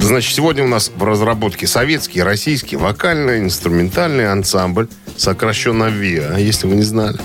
Значит, 0.00 0.34
сегодня 0.36 0.64
у 0.64 0.68
нас 0.68 0.90
в 0.94 1.02
разработке 1.02 1.66
советский, 1.66 2.22
российский, 2.22 2.76
вокальный, 2.76 3.40
инструментальный 3.40 4.30
ансамбль, 4.30 4.86
сокращенно 5.16 5.86
ВИА, 5.90 6.36
если 6.38 6.66
вы 6.68 6.76
не 6.76 6.82
знали. 6.82 7.18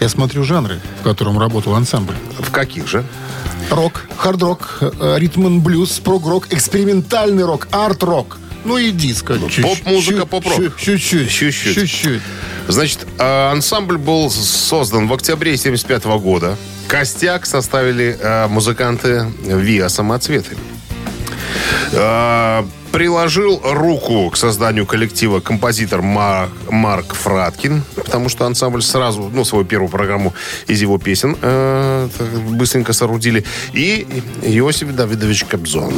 Я 0.00 0.08
смотрю 0.08 0.42
жанры, 0.44 0.80
в 1.00 1.04
котором 1.04 1.38
работал 1.38 1.74
ансамбль. 1.74 2.14
В 2.38 2.50
каких 2.50 2.88
же? 2.88 3.04
Рок, 3.70 4.06
хард-рок, 4.16 4.78
э, 4.80 5.16
ритм 5.18 5.60
блюз, 5.60 5.98
прог-рок, 6.00 6.52
экспериментальный 6.52 7.44
рок, 7.44 7.68
арт-рок. 7.70 8.38
Ну 8.64 8.78
и 8.78 8.90
диско. 8.90 9.38
Чуть- 9.50 9.62
поп-музыка, 9.62 10.26
поп-рок. 10.26 10.56
чуть- 10.56 10.76
Чуть-чуть. 11.02 11.30
Чуть-чуть. 11.30 12.22
Значит, 12.68 13.06
э, 13.18 13.50
ансамбль 13.52 13.96
был 13.98 14.30
создан 14.30 15.06
в 15.08 15.12
октябре 15.12 15.52
1975 15.52 16.04
года. 16.20 16.56
Костяк 16.88 17.46
составили 17.46 18.16
э, 18.20 18.46
музыканты 18.48 19.26
ВИА 19.42 19.88
«Самоцветы». 19.88 20.56
Э, 21.92 22.64
Приложил 22.92 23.60
руку 23.62 24.30
к 24.30 24.38
созданию 24.38 24.86
коллектива 24.86 25.40
композитор 25.40 26.00
Ма- 26.00 26.48
Марк 26.70 27.12
Фраткин, 27.14 27.82
потому 27.94 28.30
что 28.30 28.46
ансамбль 28.46 28.80
сразу, 28.80 29.30
ну, 29.34 29.44
свою 29.44 29.66
первую 29.66 29.90
программу 29.90 30.32
из 30.66 30.80
его 30.80 30.96
песен 30.96 31.36
э, 31.42 32.08
быстренько 32.52 32.94
соорудили. 32.94 33.44
И 33.74 34.06
Иосиф 34.42 34.94
Давидович 34.94 35.44
Кобзон. 35.44 35.92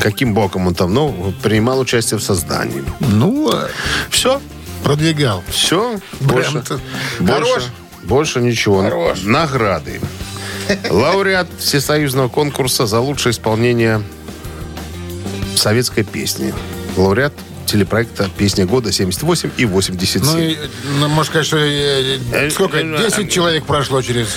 Каким 0.00 0.32
боком 0.32 0.68
он 0.68 0.74
там, 0.74 0.94
ну, 0.94 1.34
принимал 1.42 1.80
участие 1.80 2.18
в 2.18 2.22
создании. 2.22 2.82
Ну, 3.00 3.52
Все, 4.08 4.40
продвигал. 4.86 5.42
все, 5.48 5.98
больше, 6.20 6.62
больше, 7.20 7.50
Хорош. 7.50 7.62
больше 8.04 8.40
ничего. 8.40 8.82
Хорош. 8.82 9.22
Награды. 9.24 10.00
Лауреат 10.90 11.48
всесоюзного 11.58 12.28
конкурса 12.28 12.86
за 12.86 13.00
лучшее 13.00 13.32
исполнение 13.32 14.02
советской 15.56 16.02
песни. 16.04 16.54
Лауреат 16.96 17.32
телепроекта 17.66 18.30
«Песня 18.38 18.64
года» 18.64 18.92
78 18.92 19.50
и 19.56 19.64
87. 19.64 20.22
Ну, 20.24 20.38
и, 20.38 20.56
ну, 21.00 21.08
можно 21.08 21.24
сказать, 21.24 21.46
что 21.46 21.56
э, 21.58 22.18
Э, 22.32 22.50
сколько? 22.50 22.78
э, 22.78 22.98
10 23.10 23.30
человек 23.30 23.64
прошло 23.66 24.00
через 24.02 24.28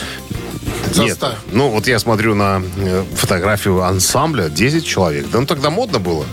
Нет, 0.97 1.09
состав. 1.11 1.35
ну 1.51 1.69
вот 1.69 1.87
я 1.87 1.99
смотрю 1.99 2.33
на 2.33 2.61
э, 2.77 3.03
фотографию 3.15 3.83
ансамбля, 3.83 4.49
10 4.49 4.83
человек. 4.85 5.27
Да 5.31 5.39
ну 5.41 5.45
тогда 5.45 5.69
модно 5.69 5.99
было. 5.99 6.25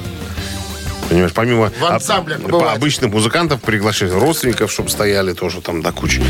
Понимаешь, 1.08 1.32
помимо 1.32 1.70
В 1.78 1.84
ансамблях 1.84 2.40
об- 2.44 2.54
обычных 2.54 3.12
музыкантов 3.12 3.60
приглашать 3.60 4.12
родственников, 4.12 4.72
чтобы 4.72 4.90
стояли 4.90 5.32
тоже 5.34 5.60
там 5.60 5.80
до 5.82 5.92
кучи. 5.92 6.22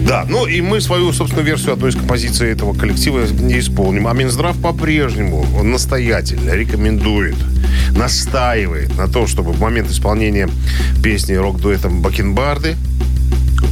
Да, 0.00 0.24
ну 0.28 0.46
и 0.46 0.60
мы 0.60 0.80
свою 0.80 1.12
собственную 1.12 1.46
версию 1.46 1.72
одной 1.72 1.90
из 1.90 1.96
композиций 1.96 2.50
этого 2.50 2.74
коллектива 2.74 3.24
не 3.26 3.58
исполним. 3.58 4.06
А 4.06 4.12
Минздрав 4.12 4.60
по-прежнему, 4.60 5.46
он 5.58 5.70
настоятельно 5.70 6.50
рекомендует, 6.50 7.36
настаивает 7.96 8.96
на 8.96 9.08
том, 9.08 9.26
чтобы 9.26 9.52
в 9.52 9.60
момент 9.60 9.90
исполнения 9.90 10.48
песни 11.02 11.34
рок-дуэтом 11.34 12.02
«Бакенбарды» 12.02 12.76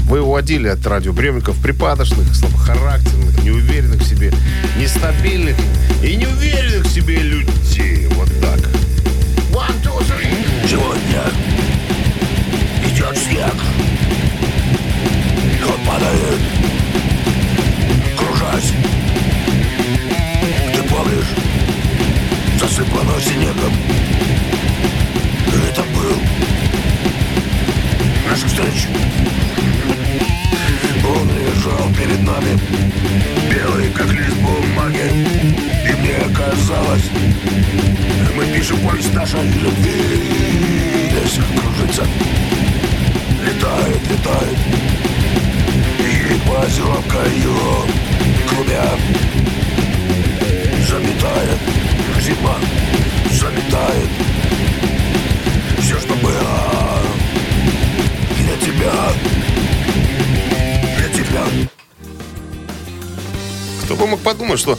вы 0.09 0.21
уводили 0.21 0.69
от 0.69 0.85
радиоприемников 0.87 1.61
припадочных, 1.61 2.35
слабохарактерных, 2.35 3.43
неуверенных 3.43 4.01
в 4.01 4.09
себе, 4.09 4.33
нестабильных 4.79 5.57
и 6.03 6.17
неуверенных 6.17 6.87
в 6.87 6.91
себе 6.93 7.19
людей. 7.19 8.07
Вот 8.13 8.29
так. 8.41 8.59
Сегодня 10.69 11.23
идет 12.85 13.17
снег. 13.17 13.55
Он 15.65 15.87
падает, 15.87 16.41
кружась. 18.17 18.73
Ты 20.75 20.83
помнишь, 20.83 21.35
засыпано 22.59 23.21
снегом. 23.21 23.73
Это 25.71 25.83
был 25.95 26.21
наша 28.29 28.49
встреча. 31.67 31.83
Он 31.83 31.95
перед 31.95 32.23
нами, 32.23 32.59
белый 33.51 33.91
как 33.91 34.13
лист 34.13 34.37
бумаги. 34.37 35.11
И 35.89 35.93
мне 36.01 36.19
казалось, 36.35 37.11
мы 38.37 38.45
пишем 38.47 38.79
повесть 38.81 39.15
нашей 39.15 39.43
любви. 39.43 39.93
Весь 41.13 41.39
кружится 41.59 42.07
Летает, 43.43 44.01
летает. 44.11 44.59
И 46.01 46.49
по 46.49 46.67
зеленкою 46.69 47.87
клубя. 48.49 48.91
Заметает 50.89 51.59
зима 52.21 52.57
Заметает. 53.33 54.09
Все, 55.81 55.99
что 55.99 56.15
было 56.15 57.01
Для 58.39 58.57
тебя 58.57 59.36
Кто 63.85 63.95
бы 63.97 64.07
мог 64.07 64.21
подумать, 64.21 64.59
что 64.59 64.79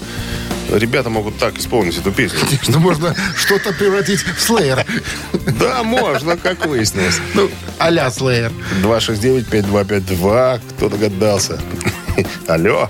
ребята 0.71 1.09
могут 1.09 1.37
так 1.37 1.57
исполнить 1.57 1.97
эту 1.97 2.11
песню. 2.11 2.39
Что 2.61 2.79
можно 2.79 3.15
что-то 3.35 3.71
превратить 3.73 4.19
в 4.21 4.39
слэйер. 4.41 4.85
Да, 5.59 5.83
можно, 5.83 6.35
как 6.37 6.65
выяснилось. 6.65 7.19
Ну, 7.33 7.49
а-ля 7.79 8.11
слэйер. 8.11 8.51
269-5252. 8.83 10.61
Кто 10.75 10.89
догадался? 10.89 11.59
Алло. 12.47 12.89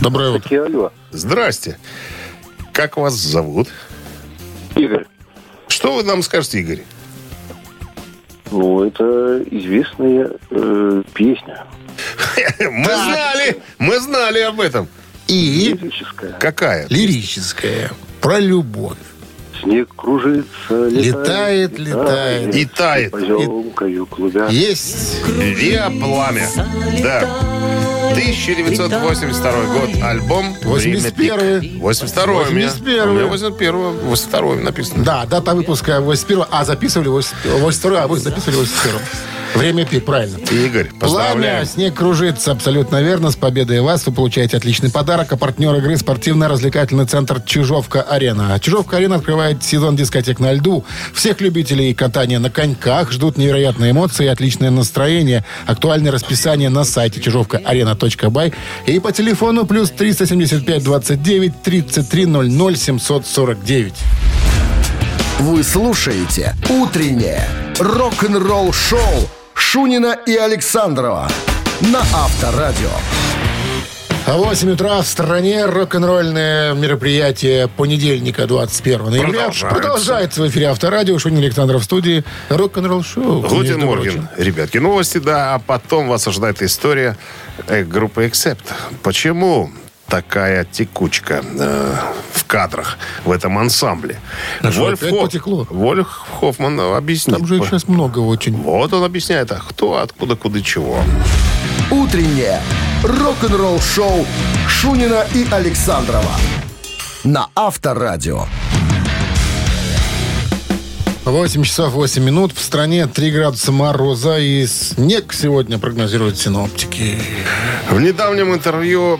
Доброе 0.00 0.30
утро. 0.32 0.64
Алло. 0.66 0.92
Здрасте. 1.12 1.78
Как 2.72 2.96
вас 2.98 3.14
зовут? 3.14 3.68
Игорь, 4.74 5.06
Что 5.68 5.94
вы 5.96 6.02
нам 6.02 6.22
скажете, 6.22 6.60
Игорь? 6.60 6.82
Ну, 8.50 8.84
это 8.84 9.42
известная 9.50 10.30
э, 10.50 11.02
песня. 11.14 11.64
Мы 12.60 12.84
знали, 12.84 13.62
мы 13.78 14.00
знали 14.00 14.40
об 14.40 14.60
этом. 14.60 14.88
И 15.28 15.76
Лирическая. 15.80 16.32
Какая? 16.38 16.86
лирическое. 16.88 17.90
Про 18.20 18.38
любовь. 18.38 18.98
Снег 19.62 19.88
кружится, 19.96 20.88
Летает, 20.88 21.78
летает, 21.78 22.54
летает. 22.54 22.54
И 22.54 22.64
тает. 22.66 23.10
Клубя. 24.10 24.48
Есть. 24.48 25.22
Виа 25.26 25.90
Пламя. 25.90 26.46
Да. 27.02 27.28
1982 28.16 29.64
год. 29.66 30.02
Альбом 30.02 30.54
«Время 30.62 31.10
пик». 31.10 31.32
81-й. 31.32 31.78
82 31.78 32.24
у 32.24 32.50
меня. 32.50 32.68
81-й. 32.68 33.08
У 33.08 33.12
меня 33.12 33.26
81 33.26 33.98
82 33.98 34.56
написано. 34.56 35.04
Да, 35.04 35.26
дата 35.26 35.54
выпуска 35.54 36.00
81 36.00 36.44
а 36.50 36.64
записывали 36.64 37.08
82 37.08 38.02
а 38.02 38.06
вы 38.06 38.18
записывали 38.18 38.56
81 38.56 39.00
Время 39.56 39.84
пик, 39.84 40.04
правильно. 40.04 40.38
Игорь, 40.50 40.88
Пламя, 40.88 41.00
поздравляю. 41.00 41.66
снег 41.66 41.94
кружится, 41.94 42.52
абсолютно 42.52 43.02
верно. 43.02 43.30
С 43.30 43.36
победой 43.36 43.80
вас 43.80 44.06
вы 44.06 44.12
получаете 44.12 44.56
отличный 44.56 44.90
подарок. 44.90 45.32
А 45.32 45.36
партнер 45.36 45.74
игры 45.76 45.96
спортивно-развлекательный 45.96 47.06
центр 47.06 47.40
Чижовка-Арена. 47.40 48.58
Чижовка-Арена 48.60 49.16
открывает 49.16 49.62
сезон 49.64 49.96
дискотек 49.96 50.40
на 50.40 50.52
льду. 50.52 50.84
Всех 51.14 51.40
любителей 51.40 51.94
катания 51.94 52.38
на 52.38 52.50
коньках 52.50 53.12
ждут 53.12 53.38
невероятные 53.38 53.92
эмоции 53.92 54.26
и 54.26 54.28
отличное 54.28 54.70
настроение. 54.70 55.44
Актуальное 55.66 56.12
расписание 56.12 56.68
на 56.68 56.84
сайте 56.84 57.20
чижовка-арена.бай 57.20 58.52
и 58.86 58.98
по 58.98 59.12
телефону 59.12 59.66
плюс 59.66 59.90
375 59.90 60.84
29 60.84 61.62
33 61.62 62.26
00 62.26 62.76
749. 62.76 63.94
Вы 65.38 65.62
слушаете 65.62 66.54
«Утреннее 66.70 67.46
рок-н-ролл-шоу» 67.78 69.28
Шунина 69.56 70.16
и 70.26 70.36
Александрова 70.36 71.28
на 71.80 72.00
Авторадио. 72.00 72.90
А 74.26 74.36
8 74.36 74.72
утра 74.72 75.00
в 75.00 75.06
стране 75.06 75.64
рок-н-ролльное 75.64 76.74
мероприятие 76.74 77.68
понедельника 77.68 78.46
21 78.46 79.04
ноября 79.10 79.22
Продолжается. 79.30 79.66
продолжается 79.66 80.42
в 80.42 80.48
эфире 80.48 80.66
Авторадио. 80.66 81.18
Шунин 81.18 81.38
Александров 81.42 81.80
в 81.80 81.84
студии. 81.84 82.22
Рок-н-ролл 82.50 83.02
шоу. 83.02 83.40
Guten 83.42 83.78
между 83.78 83.86
Morgen. 83.86 84.28
Ребятки, 84.36 84.78
новости, 84.78 85.18
да, 85.18 85.54
а 85.54 85.58
потом 85.58 86.08
вас 86.08 86.26
ожидает 86.26 86.60
история 86.60 87.16
э, 87.66 87.82
группы 87.84 88.26
Accept. 88.26 88.64
Почему 89.02 89.70
такая 90.08 90.64
текучка 90.64 91.42
э, 91.44 91.94
в 92.32 92.44
кадрах 92.44 92.98
в 93.24 93.30
этом 93.30 93.58
ансамбле? 93.58 94.20
А 94.62 94.72
что, 94.72 94.88
опять 94.88 95.10
потекло? 95.10 95.66
Вольф 95.70 96.08
Хоффман 96.40 96.78
объяснит. 96.80 97.36
Там 97.36 97.46
же 97.46 97.56
их 97.56 97.64
сейчас 97.64 97.88
много 97.88 98.20
очень. 98.20 98.56
Вот 98.56 98.92
он 98.92 99.04
объясняет, 99.04 99.50
а 99.52 99.60
кто, 99.66 99.98
откуда, 99.98 100.36
куда, 100.36 100.60
чего. 100.60 100.98
Утреннее 101.90 102.60
рок-н-ролл-шоу 103.02 104.26
Шунина 104.68 105.26
и 105.34 105.46
Александрова 105.50 106.32
на 107.26 107.48
Авторадио. 107.54 108.46
8 111.26 111.64
часов 111.64 111.92
8 111.94 112.22
минут. 112.22 112.52
В 112.54 112.62
стране 112.62 113.08
3 113.08 113.30
градуса 113.32 113.72
мороза 113.72 114.38
и 114.38 114.64
снег 114.68 115.32
сегодня 115.32 115.76
прогнозируют 115.76 116.38
синоптики. 116.38 117.18
В 117.90 118.00
недавнем 118.00 118.54
интервью 118.54 119.18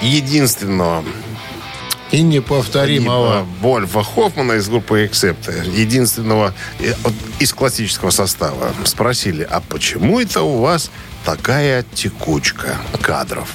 единственного 0.00 1.04
И 2.10 2.22
неповторимого. 2.22 3.46
Вольфа 3.60 4.02
Хоффмана 4.02 4.52
из 4.52 4.66
группы 4.70 5.04
Accept, 5.04 5.78
единственного 5.78 6.54
э, 6.78 6.94
из 7.38 7.52
классического 7.52 8.08
состава, 8.08 8.72
спросили, 8.84 9.46
а 9.50 9.60
почему 9.60 10.18
это 10.20 10.40
у 10.40 10.62
вас 10.62 10.90
такая 11.26 11.84
текучка 11.92 12.78
кадров? 13.02 13.54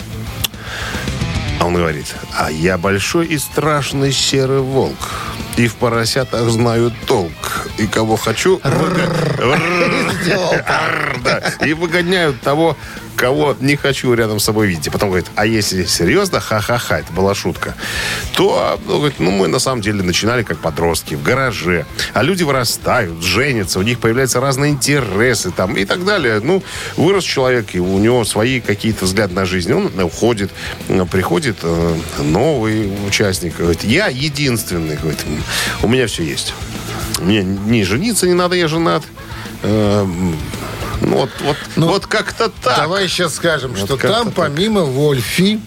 А 1.59 1.65
он 1.65 1.73
говорит, 1.73 2.13
а 2.38 2.51
я 2.51 2.77
большой 2.77 3.25
и 3.25 3.39
страшный 3.39 4.11
серый 4.11 4.59
волк. 4.59 5.09
И 5.58 5.67
в 5.67 5.75
поросятах 5.75 6.50
знаю 6.50 6.91
толк. 7.08 7.67
И 7.77 7.88
кого 7.88 8.15
хочу... 8.15 8.60
Рррр. 8.63 10.00
Да. 11.23 11.39
И 11.65 11.73
выгоняют 11.73 12.41
того, 12.41 12.75
кого 13.21 13.55
не 13.59 13.75
хочу 13.75 14.13
рядом 14.13 14.39
с 14.39 14.43
собой 14.43 14.67
видеть. 14.67 14.91
Потом 14.91 15.09
говорит, 15.09 15.27
а 15.35 15.45
если 15.45 15.85
серьезно, 15.85 16.39
ха-ха-ха, 16.39 16.99
это 16.99 17.13
была 17.13 17.35
шутка, 17.35 17.75
то 18.33 18.79
ну, 18.87 18.97
говорит, 18.97 19.19
ну, 19.19 19.29
мы 19.29 19.47
на 19.47 19.59
самом 19.59 19.81
деле 19.81 20.01
начинали 20.01 20.41
как 20.41 20.57
подростки 20.57 21.13
в 21.13 21.21
гараже. 21.21 21.85
А 22.13 22.23
люди 22.23 22.41
вырастают, 22.41 23.21
женятся, 23.21 23.77
у 23.77 23.83
них 23.83 23.99
появляются 23.99 24.39
разные 24.39 24.71
интересы 24.71 25.51
там 25.51 25.75
и 25.75 25.85
так 25.85 26.03
далее. 26.03 26.39
Ну, 26.41 26.63
вырос 26.97 27.23
человек, 27.23 27.75
и 27.75 27.79
у 27.79 27.99
него 27.99 28.25
свои 28.25 28.59
какие-то 28.59 29.05
взгляды 29.05 29.35
на 29.35 29.45
жизнь. 29.45 29.71
Он 29.71 29.91
уходит, 29.99 30.51
э, 30.87 31.05
приходит 31.11 31.57
э, 31.61 31.95
новый 32.19 32.91
участник. 33.07 33.57
Говорит, 33.57 33.83
я 33.83 34.07
единственный, 34.07 34.97
говорит, 34.97 35.19
у 35.83 35.87
меня 35.87 36.07
все 36.07 36.23
есть. 36.23 36.55
Мне 37.19 37.43
не 37.43 37.83
жениться 37.83 38.25
не 38.25 38.33
надо, 38.33 38.55
я 38.55 38.67
женат. 38.67 39.03
Э, 39.63 40.05
Ну, 41.01 41.17
вот, 41.17 41.29
вот, 41.41 41.57
вот 41.77 42.05
как-то 42.07 42.49
так. 42.63 42.77
Давай 42.77 43.07
сейчас 43.07 43.35
скажем, 43.35 43.75
что 43.75 43.97
как-то 43.97 44.07
там 44.23 44.25
так. 44.31 44.35
помимо 44.35 44.81
Вольфи 44.81 45.59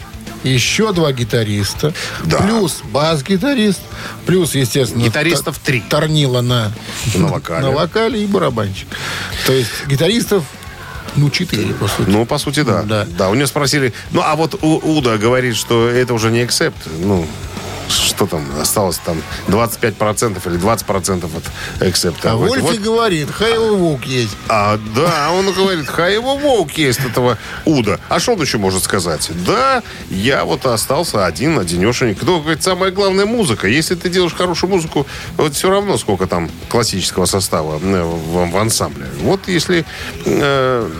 еще 0.45 0.93
два 0.93 1.11
гитариста, 1.13 1.93
Да. 2.25 2.37
плюс 2.39 2.83
бас-гитарист, 2.93 3.81
плюс, 4.27 4.55
естественно, 4.55 5.03
Гитаристов 5.03 5.59
та- 5.59 5.65
три. 5.67 5.81
Торнила 5.81 6.41
на, 6.43 6.73
На 7.15 7.27
вокале. 7.29 7.63
на 7.67 7.71
вокале 7.73 8.23
и 8.23 8.27
барабанщик. 8.27 8.87
То 9.47 9.53
есть 9.53 9.71
гитаристов, 9.89 10.45
ну, 11.17 11.31
четыре, 11.31 11.73
по 11.75 11.89
сути. 11.89 12.09
Ну, 12.11 12.27
по 12.27 12.39
сути, 12.39 12.61
да. 12.63 12.83
Да. 12.83 13.07
Да. 13.09 13.29
у 13.31 13.35
нее 13.35 13.47
спросили, 13.47 13.93
ну, 14.13 14.21
а 14.23 14.37
вот 14.37 14.55
У- 14.63 14.81
Уда 14.99 15.17
говорит, 15.17 15.57
что 15.57 15.89
это 15.89 16.13
уже 16.15 16.31
не 16.31 16.43
accept. 16.45 16.75
Ну, 17.01 17.27
что 18.15 18.27
там, 18.27 18.45
осталось 18.61 18.99
там 18.99 19.21
25% 19.49 20.41
или 20.47 20.59
20% 20.59 21.25
от 21.25 21.83
accept. 21.83 22.17
а 22.25 22.37
Вольфи 22.37 22.61
вот- 22.61 22.79
говорит, 22.79 23.29
Хейл 23.37 23.77
Вук 23.77 24.05
есть. 24.05 24.37
А, 24.49 24.79
да, 24.95 25.31
он 25.33 25.53
говорит, 25.53 25.87
хай 25.89 26.15
его 26.15 26.37
волк 26.37 26.73
есть 26.73 27.01
этого 27.01 27.39
Уда. 27.65 27.99
А 28.09 28.21
что 28.21 28.33
он 28.33 28.41
еще 28.41 28.59
может 28.59 28.83
сказать? 28.83 29.31
Да, 29.47 29.83
я 30.11 30.45
вот 30.45 30.67
остался 30.67 31.27
один, 31.27 31.59
одинешенек. 31.59 32.19
Кто 32.21 32.41
говорит, 32.41 32.63
самая 32.63 32.91
главная 32.91 33.27
музыка. 33.27 33.67
Если 33.69 33.95
ты 33.95 34.09
делаешь 34.09 34.35
хорошую 34.35 34.71
музыку, 34.71 35.07
вот 35.37 35.55
все 35.55 35.71
равно 35.71 35.99
сколько 35.99 36.27
там 36.27 36.51
классического 36.69 37.27
состава 37.27 37.81
э, 37.83 38.03
в, 38.03 38.51
в 38.51 38.57
ансамбле. 38.57 39.07
Вот 39.23 39.49
если 39.49 39.85
э, 40.25 40.91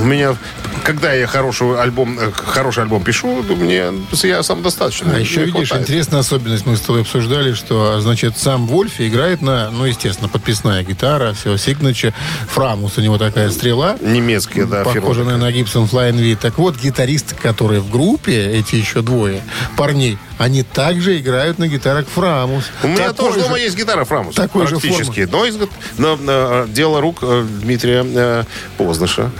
у 0.00 0.04
меня, 0.04 0.36
когда 0.84 1.12
я 1.12 1.26
хороший 1.26 1.80
альбом, 1.80 2.18
э, 2.18 2.30
хороший 2.32 2.82
альбом 2.84 3.02
пишу, 3.02 3.42
то 3.42 3.54
мне 3.54 3.92
я 4.22 4.42
сам 4.42 4.62
достаточно. 4.62 5.14
А 5.14 5.18
еще, 5.18 5.44
видишь, 5.44 5.68
хватает. 5.68 5.88
интересная 5.88 6.20
особенность, 6.20 6.59
мы 6.66 6.76
с 6.76 6.80
тобой 6.80 7.02
обсуждали, 7.02 7.52
что, 7.54 8.00
значит, 8.00 8.36
сам 8.36 8.66
Вольфи 8.66 9.08
играет 9.08 9.42
на, 9.42 9.70
ну, 9.70 9.84
естественно, 9.84 10.28
подписная 10.28 10.82
гитара, 10.82 11.32
все, 11.32 11.56
Сигначе, 11.56 12.14
Фрамус, 12.48 12.98
у 12.98 13.00
него 13.00 13.18
такая 13.18 13.50
стрела. 13.50 13.96
Немецкие, 14.00 14.66
да, 14.66 14.84
на, 14.84 15.36
на 15.36 15.52
Гибсон 15.52 15.84
Flying 15.84 16.18
V. 16.18 16.36
Так 16.40 16.58
вот, 16.58 16.76
гитаристы, 16.76 17.34
которые 17.34 17.80
в 17.80 17.90
группе, 17.90 18.44
эти 18.46 18.76
еще 18.76 19.02
двое 19.02 19.42
парней, 19.76 20.18
они 20.40 20.62
также 20.62 21.18
играют 21.20 21.58
на 21.58 21.68
гитарах 21.68 22.06
Фрамус. 22.08 22.64
У 22.82 22.86
меня 22.88 23.08
Такой 23.10 23.14
тоже 23.26 23.40
же- 23.40 23.44
дома 23.44 23.58
есть 23.58 23.76
гитара 23.76 24.06
Фрамус. 24.06 24.34
такой 24.34 24.66
же 24.66 24.78
практически. 24.78 25.28
Но 25.30 25.44
из, 25.44 25.58
но, 25.98 26.18
э, 26.18 26.66
дело 26.70 27.02
рук 27.02 27.18
э, 27.20 27.44
Дмитрия 27.60 28.02
э, 28.06 28.44
Поздыша. 28.78 29.30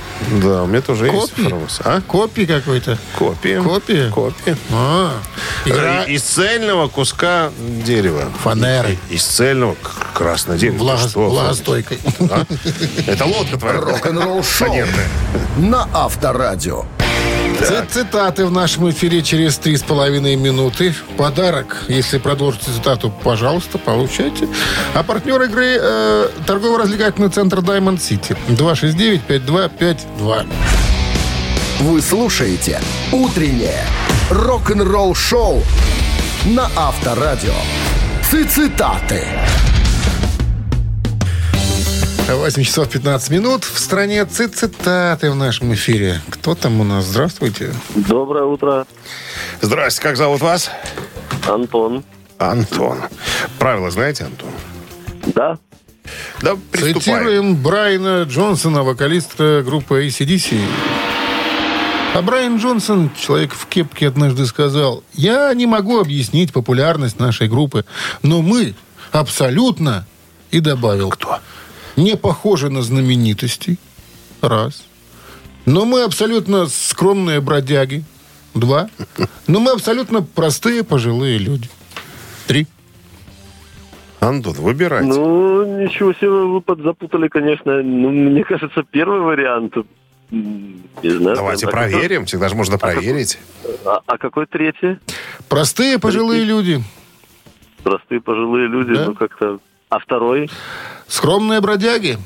Да, 0.43 0.65
у 0.65 0.67
меня 0.67 0.83
тоже 0.83 1.07
есть 1.07 1.33
Копии? 1.33 1.49
Фрамус. 1.49 1.81
А? 1.83 2.03
Копии 2.03 2.45
какой-то. 2.45 2.99
Копия. 3.19 3.63
Копия? 3.63 4.11
Копия. 4.11 4.59
А, 4.73 5.13
игра 5.65 6.05
Из 6.05 6.21
цельного 6.23 6.89
куска 6.89 7.51
дерева. 7.59 8.25
Фанеры. 8.45 8.99
Из 9.09 9.23
цельного 9.25 9.77
красного 10.13 10.59
дерева. 10.59 10.99
что, 10.99 11.31
влагостойкой. 11.31 11.99
Это 13.07 13.25
лодка 13.25 13.57
твоя. 13.57 13.81
Рок-н-ролл-шоу 13.81 14.69
Фанерная. 14.69 15.09
на 15.57 15.89
Авторадио. 15.95 16.85
Цитаты 17.91 18.47
в 18.47 18.53
нашем 18.53 18.91
эфире 18.91 19.23
через 19.23 19.59
три 19.59 19.77
с 19.77 19.83
половиной 19.83 20.37
минуты. 20.37 20.95
Подарок, 21.17 21.85
если 21.89 22.19
продолжите 22.19 22.71
цитату, 22.73 23.13
пожалуйста, 23.23 23.79
получайте. 23.79 24.49
А 24.95 25.03
партнер 25.03 25.43
игры 25.43 25.77
э, 25.79 26.29
торгово-развлекательный 26.47 27.29
центр 27.29 27.59
Diamond 27.59 27.99
City. 27.99 28.37
269-5252. 28.49 30.47
Вы 31.81 32.01
слушаете 32.03 32.81
«Утреннее 33.13 33.85
рок-н-ролл-шоу» 34.31 35.63
на 36.47 36.71
Авторадио. 36.77 37.55
Цитаты. 38.23 39.27
8 42.37 42.63
часов 42.63 42.89
15 42.89 43.31
минут. 43.31 43.65
В 43.65 43.79
стране 43.79 44.25
цит- 44.25 44.55
цитаты 44.57 45.31
в 45.31 45.37
нашем 45.37 45.75
эфире. 45.75 46.21
Кто 46.31 46.55
там 46.55 46.81
у 46.81 46.85
нас? 46.85 47.05
Здравствуйте. 47.07 47.73
Доброе 47.95 48.45
утро, 48.45 48.87
Здрасте, 49.61 50.01
как 50.03 50.17
зовут 50.17 50.41
вас? 50.41 50.71
Антон. 51.47 52.05
Антон. 52.39 52.99
Правила 53.59 53.91
знаете, 53.91 54.25
Антон? 54.25 54.51
Да, 55.35 55.59
Да, 56.43 56.57
приступаем. 56.73 57.01
Цитируем 57.01 57.57
Брайана 57.57 58.23
Джонсона, 58.23 58.83
вокалиста 58.83 59.63
группы 59.65 60.07
ACDC. 60.07 60.61
А 62.15 62.23
Брайан 62.23 62.57
Джонсон, 62.57 63.11
человек 63.15 63.53
в 63.55 63.67
кепке, 63.67 64.09
однажды 64.09 64.47
сказал, 64.47 65.05
«Я 65.13 65.53
не 65.55 65.67
могу 65.67 66.01
объяснить 66.01 66.53
популярность 66.53 67.21
нашей 67.21 67.49
группы, 67.49 67.85
но 68.23 68.43
мы 68.43 68.75
абсолютно...» 69.13 70.07
И 70.51 70.59
добавил, 70.59 71.11
«Кто?» 71.11 71.39
«Не 72.01 72.17
похожи 72.17 72.71
на 72.71 72.81
знаменитостей». 72.83 73.79
Раз. 74.41 74.85
«Но 75.67 75.85
мы 75.85 76.03
абсолютно 76.03 76.67
скромные 76.67 77.41
бродяги». 77.43 78.05
Два. 78.55 78.89
«Но 79.47 79.61
мы 79.61 79.73
абсолютно 79.73 80.23
простые 80.23 80.83
пожилые 80.83 81.37
люди». 81.39 81.69
Три. 82.47 82.67
Антон, 84.21 84.55
выбирайте. 84.55 85.07
ну 85.09 85.79
ничего 85.79 86.13
себе 86.15 86.31
вы 86.31 86.61
подзапутали, 86.63 87.29
конечно. 87.29 87.83
Ну, 87.83 88.11
мне 88.11 88.45
кажется, 88.45 88.83
первый 88.91 89.21
вариант. 89.21 89.75
Не 90.31 90.81
знаю. 91.03 91.37
Давайте 91.37 91.67
а 91.67 91.71
какой- 91.71 91.91
проверим. 91.91 92.25
Всегда 92.25 92.49
же 92.49 92.55
можно 92.55 92.79
проверить. 92.79 93.39
А, 93.85 94.01
а 94.07 94.19
какой 94.19 94.47
третий? 94.47 94.99
Простые 95.49 95.99
пожилые 95.99 96.45
люди. 96.45 96.83
Простые 97.83 98.21
пожилые 98.21 98.69
люди, 98.69 98.95
Да. 98.95 99.07
ну 99.07 99.15
как-то. 99.15 99.59
А 99.91 99.99
второй? 99.99 100.49
Скромные 101.11 101.61
бродяги. 101.61 102.19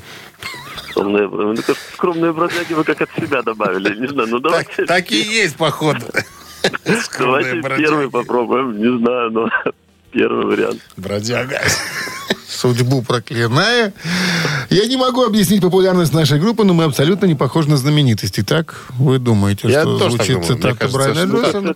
Скромные, 0.91 1.27
мне 1.27 1.61
кажется, 1.61 1.75
скромные 1.93 2.31
бродяги 2.31 2.73
вы 2.73 2.83
как 2.83 3.01
от 3.01 3.09
себя 3.15 3.41
добавили. 3.41 3.99
Не 3.99 4.07
знаю, 4.07 4.29
ну 4.29 4.39
Так, 4.39 4.51
давайте, 4.51 4.85
так 4.85 5.11
и 5.11 5.17
есть, 5.17 5.57
походу. 5.57 6.05
Давайте 7.19 7.61
бродяги. 7.61 7.81
первый 7.87 8.09
попробуем. 8.09 8.77
Не 8.77 8.97
знаю, 8.99 9.31
но 9.31 9.49
первый 10.11 10.45
вариант. 10.45 10.81
Бродяга. 10.97 11.61
Судьбу 12.47 13.01
проклиная. 13.01 13.93
Я 14.69 14.85
не 14.87 14.97
могу 14.97 15.23
объяснить 15.23 15.61
популярность 15.61 16.13
нашей 16.13 16.39
группы, 16.39 16.63
но 16.63 16.73
мы 16.73 16.85
абсолютно 16.85 17.25
не 17.25 17.35
похожи 17.35 17.69
на 17.69 17.77
знаменитости. 17.77 18.43
Так 18.43 18.85
вы 18.97 19.19
думаете, 19.19 19.67
Я 19.69 19.81
что 19.81 20.09
звучит 20.09 20.45
цитата 20.45 20.87
Брайана 20.87 21.31
Джонсона? 21.31 21.75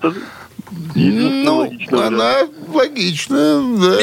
Ну, 0.95 1.61
вариант. 1.61 1.93
она 1.93 2.33
логична, 2.73 3.61
да. 3.79 3.97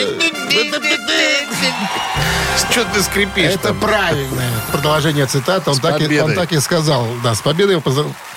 Что 2.71 2.85
ты 2.93 3.03
скрипишь 3.03 3.53
Это 3.53 3.69
там? 3.69 3.81
правильное 3.81 4.51
продолжение 4.73 5.27
цитаты. 5.27 5.71
Он 5.71 5.77
С 5.77 5.81
так, 5.81 6.01
и, 6.01 6.21
он 6.21 6.35
так 6.35 6.53
и 6.53 6.61
сказал. 6.61 7.07
Да, 7.23 7.35
с 7.35 7.41
победой 7.41 7.81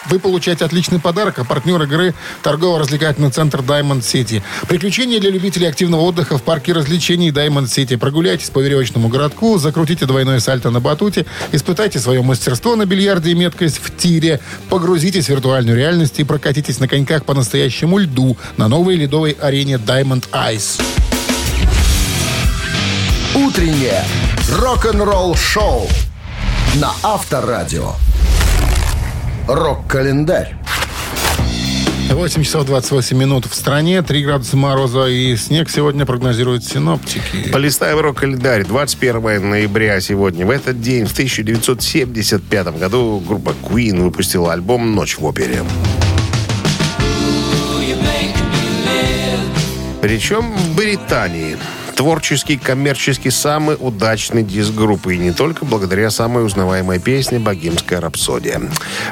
вы 0.06 0.20
получаете 0.20 0.66
отличный 0.66 1.00
подарок, 1.00 1.40
а 1.40 1.44
партнер 1.44 1.82
игры 1.84 2.14
торгово-развлекательный 2.42 3.32
центр 3.32 3.60
Diamond 3.60 4.02
City. 4.02 4.42
Приключения 4.68 5.20
для 5.20 5.30
любителей 5.30 5.68
активного 5.68 6.02
отдыха 6.02 6.38
в 6.38 6.44
парке 6.44 6.74
развлечений 6.74 7.30
Diamond 7.32 7.66
City. 7.66 7.98
Прогуляйтесь 8.20 8.50
по 8.50 8.60
веревочному 8.60 9.08
городку, 9.08 9.58
закрутите 9.60 10.06
двойное 10.06 10.42
сальто 10.42 10.72
на 10.72 10.82
батуте, 10.82 11.26
испытайте 11.54 12.00
свое 12.00 12.22
мастерство 12.22 12.76
на 12.76 12.86
бильярде 12.86 13.32
и 13.32 13.34
меткость 13.34 13.80
в 13.82 13.96
тире, 13.96 14.42
погрузитесь 14.70 15.28
в 15.28 15.30
виртуальную 15.30 15.78
реальность 15.78 16.20
и 16.20 16.26
прокатитесь 16.26 16.82
на 16.82 16.90
коньках 16.90 17.24
по 17.24 17.34
настоящему 17.34 17.98
льду 17.98 18.36
на 18.58 18.68
новой 18.68 18.98
ледовой 18.98 19.38
арене 19.40 19.76
Diamond 19.76 20.26
Ice. 20.34 20.82
Утреннее 23.36 24.04
рок-н-ролл-шоу 24.52 25.88
на 26.76 26.92
Авторадио. 27.02 27.94
Рок-календарь. 29.48 30.58
8 32.14 32.44
часов 32.44 32.66
28 32.66 33.16
минут 33.18 33.46
в 33.46 33.54
стране, 33.54 34.02
3 34.02 34.24
градуса 34.24 34.58
мороза 34.58 35.06
и 35.06 35.36
снег 35.36 35.70
сегодня 35.70 36.06
прогнозируют 36.06 36.64
синоптики. 36.66 37.50
Полистаем 37.52 38.00
рок-календарь. 38.00 38.66
21 38.66 39.50
ноября 39.50 40.02
сегодня. 40.02 40.46
В 40.46 40.50
этот 40.50 40.82
день, 40.82 41.06
в 41.06 41.12
1975 41.12 42.80
году, 42.80 43.24
группа 43.26 43.54
Queen 43.64 44.02
выпустила 44.02 44.54
альбом 44.54 44.96
«Ночь 44.96 45.18
в 45.18 45.26
опере». 45.26 45.64
Причем 50.02 50.52
в 50.52 50.76
Британии. 50.76 51.58
Творческий, 52.00 52.56
коммерчески 52.56 53.28
самый 53.28 53.76
удачный 53.78 54.42
диск 54.42 54.72
группы. 54.72 55.16
И 55.16 55.18
не 55.18 55.34
только 55.34 55.66
благодаря 55.66 56.10
самой 56.10 56.46
узнаваемой 56.46 56.98
песне 56.98 57.40
«Богемская 57.40 58.00
рапсодия». 58.00 58.62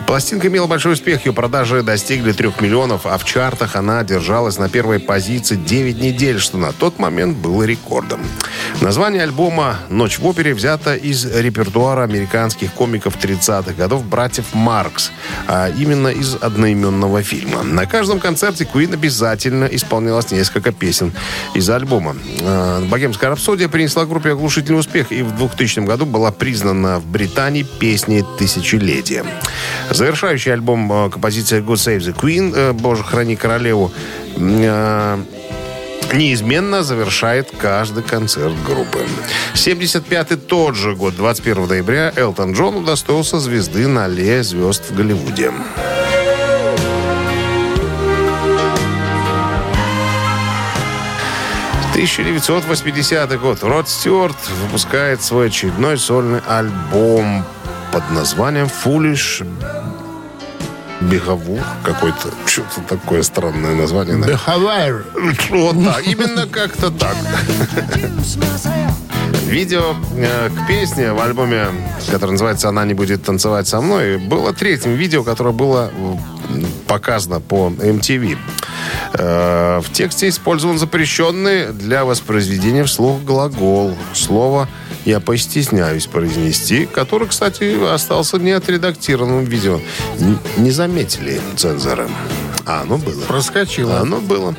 Пластинка 0.08 0.48
имела 0.48 0.68
большой 0.68 0.94
успех. 0.94 1.26
Ее 1.26 1.34
продажи 1.34 1.84
достигли 1.84 2.32
трех 2.32 2.62
миллионов, 2.62 3.06
а 3.06 3.18
в 3.18 3.26
чартах 3.26 3.76
она 3.76 4.06
держалась 4.06 4.58
на 4.58 4.70
первой 4.70 5.00
позиции 5.00 5.58
9 5.58 6.00
недель, 6.00 6.40
что 6.40 6.58
на 6.58 6.72
тот 6.72 6.98
момент 6.98 7.36
было 7.36 7.64
рекордом. 7.64 8.22
Название 8.82 9.24
альбома 9.24 9.80
«Ночь 9.90 10.20
в 10.20 10.26
опере» 10.28 10.54
взято 10.54 10.96
из 10.96 11.26
репертуара 11.26 12.04
американских 12.04 12.72
комиков 12.74 13.18
30-х 13.18 13.74
годов 13.74 14.06
братьев 14.06 14.54
Маркс, 14.54 15.12
а 15.48 15.70
именно 15.70 16.10
из 16.10 16.36
одноименного 16.36 17.24
фильма. 17.24 17.64
На 17.64 17.88
каждом 17.88 18.20
концерте 18.20 18.70
Queen 18.72 18.94
обязательно 18.94 19.66
исполнялось 19.66 20.32
несколько 20.32 20.72
песен 20.72 21.12
из 21.56 21.68
альбома. 21.72 22.16
А, 22.44 22.86
«Богемская 22.86 23.32
рапсодия» 23.32 23.68
принесла 23.68 24.06
группе 24.06 24.32
оглушительный 24.32 24.80
успех 24.80 25.12
и 25.12 25.24
в 25.24 25.36
2000 25.36 25.80
году 25.80 26.06
была 26.06 26.32
признана 26.32 27.00
в 27.00 27.06
Британии 27.08 27.64
песней 27.64 28.24
тысячелетия. 28.38 29.26
Завершающий 29.90 30.54
альбом 30.54 30.92
э, 30.92 31.10
композиция 31.10 31.62
«God 31.62 31.76
Save 31.76 32.00
the 32.00 32.16
Queen» 32.16 32.54
э, 32.56 32.74
«Боже, 32.74 33.04
храни 33.04 33.36
королеву» 33.36 33.92
э, 34.36 35.24
неизменно 36.14 36.84
завершает 36.84 37.52
каждый 37.58 38.04
концерт 38.04 38.54
группы. 38.66 39.06
75-й 39.54 40.38
тот 40.38 40.76
же 40.76 40.96
год, 40.96 41.16
21 41.16 41.68
ноября, 41.68 42.14
Элтон 42.16 42.54
Джон 42.54 42.76
удостоился 42.76 43.40
звезды 43.40 43.88
на 43.88 44.06
аллее 44.06 44.44
звезд 44.44 44.90
в 44.90 44.96
Голливуде. 44.96 45.52
В 51.82 52.00
1980 52.00 53.40
год 53.40 53.64
Род 53.64 53.90
Стюарт 53.90 54.38
выпускает 54.64 55.24
свой 55.24 55.48
очередной 55.48 55.98
сольный 55.98 56.42
альбом 56.48 57.44
под 57.92 58.12
названием 58.12 58.68
«Foolish 58.68 59.44
Беговур». 61.02 61.60
Какой-то, 61.84 62.34
что-то 62.46 62.82
такое 62.88 63.24
странное 63.24 63.76
название. 63.76 64.18
Бехавайр. 64.18 65.06
Вот 65.50 65.84
так, 65.84 66.08
именно 66.08 66.48
как-то 66.48 66.92
так. 66.92 67.16
Видео 69.46 69.96
э, 70.16 70.50
к 70.50 70.68
песне 70.68 71.14
в 71.14 71.22
альбоме, 71.22 71.68
который 72.12 72.32
называется 72.32 72.68
«Она 72.70 72.84
не 72.86 72.94
будет 72.94 73.24
танцевать 73.24 73.68
со 73.68 73.80
мной», 73.80 74.18
было 74.18 74.54
третьим 74.54 74.96
видео, 74.96 75.24
которое 75.24 75.54
было 75.54 75.90
показано 76.88 77.40
по 77.40 77.70
MTV. 77.70 78.38
Э, 79.14 79.80
в 79.84 79.92
тексте 79.92 80.30
использован 80.30 80.78
запрещенный 80.78 81.72
для 81.72 82.06
воспроизведения 82.06 82.84
вслух 82.86 83.22
глагол. 83.24 83.98
Слово 84.14 84.68
«я 85.06 85.20
постесняюсь» 85.20 86.08
произнести, 86.08 86.86
который, 86.86 87.28
кстати, 87.28 87.94
остался 87.94 88.38
неотредактированным 88.38 89.46
в 89.46 89.50
видео. 89.50 89.80
Не 90.58 90.72
заметили 90.72 91.40
цензоры. 91.56 92.08
А 92.66 92.82
оно 92.82 92.98
было. 92.98 93.22
Проскочила. 93.28 94.00
Оно 94.00 94.20
было. 94.20 94.56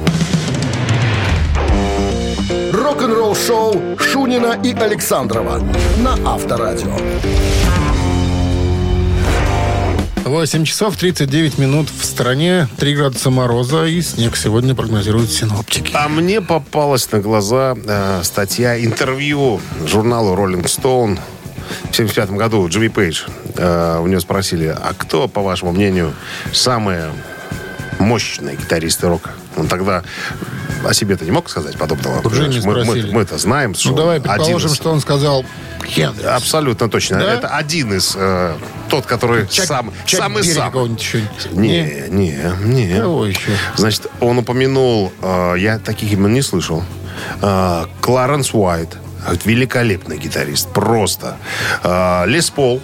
Рок-н-ролл-шоу 2.72 3.98
Шунина 3.98 4.58
и 4.64 4.72
Александрова 4.72 5.60
на 5.98 6.14
Авторадио. 6.24 6.96
8 10.28 10.64
часов 10.64 10.96
39 10.96 11.58
минут 11.58 11.88
в 11.88 12.04
стране, 12.04 12.68
3 12.76 12.94
градуса 12.94 13.30
мороза 13.30 13.86
и 13.86 14.02
снег 14.02 14.36
сегодня 14.36 14.74
прогнозируют 14.74 15.30
синоптики. 15.30 15.90
А 15.94 16.08
мне 16.08 16.42
попалась 16.42 17.10
на 17.10 17.20
глаза 17.20 17.74
э, 17.82 18.20
статья 18.22 18.78
интервью 18.84 19.60
журналу 19.86 20.36
Rolling 20.36 20.64
Stone 20.64 21.18
в 21.90 21.96
75 21.96 22.30
году 22.32 22.68
Джимми 22.68 22.88
Пейдж. 22.88 23.22
Э, 23.56 24.00
у 24.00 24.06
него 24.06 24.20
спросили, 24.20 24.66
а 24.66 24.92
кто, 24.96 25.28
по 25.28 25.40
вашему 25.40 25.72
мнению, 25.72 26.12
самые 26.52 27.10
мощные 27.98 28.56
гитаристы 28.56 29.08
рока? 29.08 29.30
Он 29.56 29.66
тогда 29.66 30.02
о 30.84 30.94
себе-то 30.94 31.24
не 31.24 31.30
мог 31.30 31.48
сказать 31.50 31.76
подобного. 31.78 32.20
Мы- 32.22 32.60
спросили. 32.60 33.10
мы, 33.12 33.24
то 33.24 33.38
знаем, 33.38 33.74
что 33.74 33.90
Ну, 33.90 33.96
давай 33.96 34.20
предположим, 34.20 34.70
из- 34.70 34.76
что 34.76 34.90
он 34.90 35.00
сказал 35.00 35.44
Хендрикс. 35.86 36.26
Абсолютно 36.28 36.88
точно. 36.88 37.18
Да? 37.18 37.32
Это 37.34 37.48
один 37.48 37.92
из... 37.94 38.14
э, 38.16 38.54
тот, 38.88 39.06
который 39.06 39.46
Чак- 39.48 39.66
сам, 39.66 39.92
Чак 40.06 40.20
самый 40.20 40.42
Берри 40.42 40.54
сам. 40.54 40.72
еще. 40.96 41.22
Не, 41.52 42.04
не, 42.08 42.38
не. 42.64 42.98
Кого 43.00 43.26
еще? 43.26 43.50
Значит, 43.76 44.06
он 44.20 44.38
упомянул, 44.38 45.12
э, 45.22 45.54
я 45.58 45.78
таких 45.78 46.12
имен 46.12 46.32
не 46.34 46.42
слышал, 46.42 46.82
э, 47.42 47.84
Кларенс 48.00 48.52
Уайт, 48.54 48.96
великолепный 49.44 50.18
гитарист, 50.18 50.68
просто. 50.72 51.36
Э, 51.82 52.24
Лес 52.26 52.50
Пол, 52.50 52.80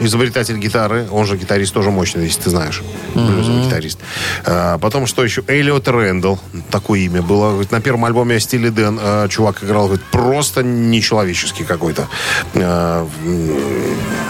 изобретатель 0.00 0.56
гитары, 0.58 1.06
он 1.10 1.26
же 1.26 1.36
гитарист 1.36 1.72
тоже 1.72 1.90
мощный, 1.90 2.24
если 2.24 2.42
ты 2.42 2.50
знаешь, 2.50 2.82
блюзовый 3.14 3.64
гитарист. 3.64 3.98
Э, 4.44 4.78
потом 4.80 5.06
что 5.06 5.22
еще? 5.22 5.42
Эллиот 5.46 5.86
Рэндалл, 5.86 6.40
такое 6.70 7.00
имя 7.00 7.22
было. 7.22 7.50
Говорит, 7.50 7.70
на 7.70 7.80
первом 7.80 8.06
альбоме 8.06 8.40
Стили 8.40 8.70
Дэн 8.70 8.98
э, 9.00 9.28
чувак 9.28 9.62
играл, 9.62 9.86
говорит, 9.86 10.04
просто 10.10 10.62
нечеловеческий 10.62 11.64
какой-то 11.64 12.08
м, 12.54 13.08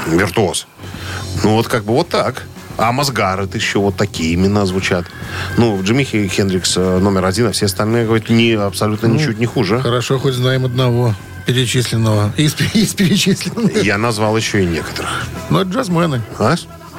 виртуоз. 0.07 0.67
Ну, 1.45 1.55
вот 1.55 1.69
как 1.69 1.85
бы 1.85 1.95
вот 1.95 2.09
так. 2.09 2.45
А 2.77 2.93
Мазгарет 2.93 3.55
еще 3.55 3.79
вот 3.79 3.97
такие 3.97 4.35
имена 4.35 4.65
звучат. 4.65 5.05
Ну, 5.59 5.83
Джимми 5.83 6.05
Хендрикс 6.05 6.77
э, 6.79 6.99
номер 6.99 7.27
один, 7.27 7.49
а 7.49 7.53
все 7.53 7.67
остальные, 7.67 8.07
говорят, 8.07 8.31
не, 8.31 8.53
абсолютно 8.53 9.07
ничуть 9.07 9.39
не 9.39 9.47
хуже. 9.47 9.81
Хорошо, 9.81 10.19
хоть 10.19 10.35
знаем 10.35 10.65
одного 10.65 11.15
перечисленного. 11.53 12.33
Из, 12.37 12.55
из 12.75 12.95
перечисленных. 12.95 13.83
Я 13.83 13.99
назвал 13.99 14.37
еще 14.37 14.63
и 14.63 14.67
некоторых. 14.67 15.27
Но 15.51 15.63
это 15.63 15.71
джазмены. 15.71 16.23
А? 16.39 16.55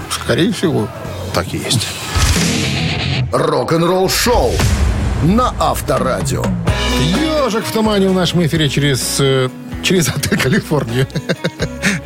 Скорее 0.10 0.52
всего. 0.52 0.88
Так 1.34 1.54
и 1.54 1.58
есть. 1.58 1.88
Рок-н-ролл-шоу 3.32 4.52
на 5.24 5.54
Авторадио. 5.60 6.44
Ежик 7.00 7.66
в 7.66 7.72
тумане 7.72 8.10
в 8.10 8.14
нашем 8.14 8.46
эфире 8.46 8.68
через, 8.68 9.18
э, 9.20 9.50
через 9.84 10.10
отель 10.16 10.38
Калифорния. 10.38 11.08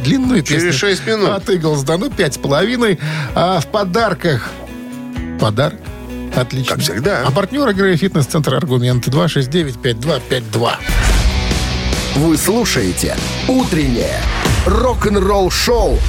Длинную 0.01 0.41
песню. 0.43 0.59
Через 0.59 0.75
шесть 0.75 1.07
минут. 1.07 1.29
От 1.29 1.49
Иглс 1.49 1.83
да 1.83 1.97
ну 1.97 2.11
пять 2.11 2.35
с 2.35 2.37
половиной. 2.37 2.99
А 3.33 3.59
в 3.59 3.67
подарках... 3.67 4.49
Подарок? 5.39 5.79
Отлично. 6.35 6.75
Как 6.75 6.83
всегда. 6.83 7.23
А 7.25 7.31
партнер 7.31 7.67
игры 7.69 7.95
«Фитнес-центр 7.95 8.53
Аргумент» 8.53 9.07
269-5252. 9.07 10.71
Вы 12.15 12.37
слушаете 12.37 13.15
«Утреннее 13.47 14.21
рок-н-ролл-шоу» 14.65 15.99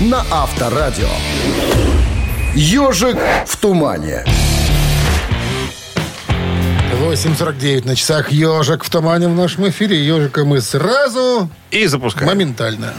на 0.00 0.24
Авторадио. 0.30 1.08
«Ежик 2.54 3.16
в 3.46 3.56
тумане». 3.56 4.24
8.49 7.00 7.84
на 7.84 7.96
часах 7.96 8.30
«Ежик 8.30 8.84
в 8.84 8.90
тумане» 8.90 9.26
в 9.26 9.34
нашем 9.34 9.68
эфире. 9.68 10.04
«Ежика» 10.06 10.44
мы 10.44 10.60
сразу, 10.60 11.50
И 11.72 11.86
запускаем. 11.86 12.28
моментально. 12.28 12.94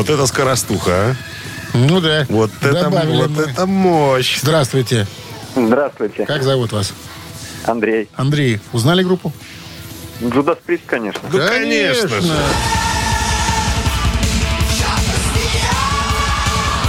Вот 0.00 0.08
это 0.08 0.24
скоростуха, 0.24 0.92
а. 0.92 1.14
Ну 1.74 2.00
да. 2.00 2.24
Вот 2.30 2.50
это, 2.62 2.84
Добавили 2.84 3.16
вот 3.20 3.30
мы. 3.32 3.42
это 3.42 3.66
мощь. 3.66 4.40
Здравствуйте. 4.40 5.06
Здравствуйте, 5.54 6.24
Как 6.24 6.42
зовут 6.42 6.72
вас? 6.72 6.94
Андрей. 7.66 8.08
Андрей, 8.16 8.60
узнали 8.72 9.02
группу? 9.02 9.30
Джудас 10.24 10.56
Прист, 10.64 10.84
конечно. 10.86 11.20
Ну, 11.30 11.38
конечно 11.38 12.08
же. 12.22 12.32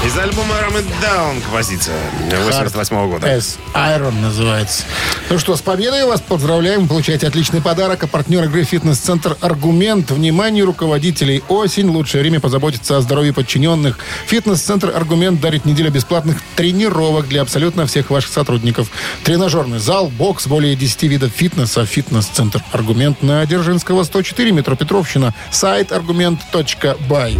Из 0.05 0.17
альбома 0.17 0.55
Ram 0.61 0.77
It 0.77 0.85
Down 1.03 1.41
композиция 1.41 1.97
88 2.45 3.09
года. 3.11 3.27
S 3.27 3.57
Iron 3.73 4.21
называется. 4.21 4.83
Ну 5.31 5.39
что, 5.39 5.55
с 5.55 5.61
победой 5.61 6.03
вас 6.03 6.19
поздравляем. 6.19 6.89
Получаете 6.89 7.25
отличный 7.25 7.61
подарок. 7.61 8.03
А 8.03 8.07
партнер 8.07 8.43
игры 8.43 8.65
«Фитнес-центр 8.65 9.37
Аргумент». 9.39 10.11
Внимание 10.11 10.65
руководителей. 10.65 11.41
Осень. 11.47 11.87
Лучшее 11.87 12.19
время 12.21 12.41
позаботиться 12.41 12.97
о 12.97 13.01
здоровье 13.01 13.31
подчиненных. 13.31 13.97
«Фитнес-центр 14.25 14.91
Аргумент» 14.93 15.39
дарит 15.39 15.63
неделю 15.63 15.89
бесплатных 15.89 16.41
тренировок 16.57 17.29
для 17.29 17.43
абсолютно 17.43 17.85
всех 17.85 18.09
ваших 18.09 18.29
сотрудников. 18.33 18.91
Тренажерный 19.23 19.79
зал, 19.79 20.09
бокс, 20.09 20.47
более 20.47 20.75
10 20.75 21.03
видов 21.03 21.31
фитнеса. 21.31 21.85
«Фитнес-центр 21.85 22.61
Аргумент» 22.73 23.23
на 23.23 23.45
Дзержинского, 23.45 24.03
104, 24.03 24.51
метро 24.51 24.75
Петровщина. 24.75 25.33
Сайт 25.49 25.93
аргумент.бай. 25.93 27.39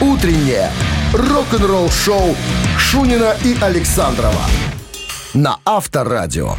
Утреннее 0.00 0.70
рок-н-ролл-шоу 1.12 2.36
Шунина 2.78 3.34
и 3.42 3.56
Александрова 3.60 4.46
на 5.34 5.58
Авторадио. 5.64 6.54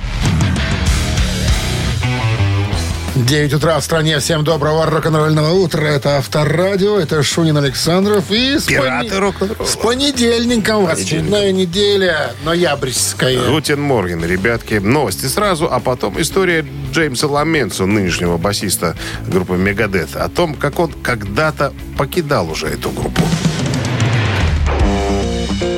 9 3.25 3.53
утра 3.53 3.79
в 3.79 3.83
стране. 3.83 4.19
Всем 4.19 4.43
доброго 4.43 4.85
рок-н-ролльного 4.85 5.51
утра. 5.51 5.83
Это 5.83 6.17
Авторадио, 6.17 6.99
это 6.99 7.21
Шунин 7.21 7.57
Александров. 7.57 8.31
И 8.31 8.57
с, 8.57 8.65
Пираты 8.65 9.19
рок-н-ролла. 9.19 9.67
с 9.67 9.75
понедельником 9.75 10.83
у 10.83 10.85
вас 10.87 10.99
очередная 10.99 11.51
неделя 11.51 12.33
ноябрьская. 12.43 13.49
Guten 13.49 13.81
Morgen, 13.81 14.25
ребятки. 14.25 14.75
Новости 14.75 15.27
сразу, 15.27 15.67
а 15.71 15.79
потом 15.79 16.19
история 16.19 16.65
Джеймса 16.91 17.27
Ломенцо, 17.27 17.85
нынешнего 17.85 18.37
басиста 18.37 18.95
группы 19.27 19.53
Megadeth, 19.53 20.15
о 20.15 20.27
том, 20.27 20.55
как 20.55 20.79
он 20.79 20.91
когда-то 20.91 21.73
покидал 21.97 22.49
уже 22.49 22.67
эту 22.67 22.89
группу. 22.89 23.21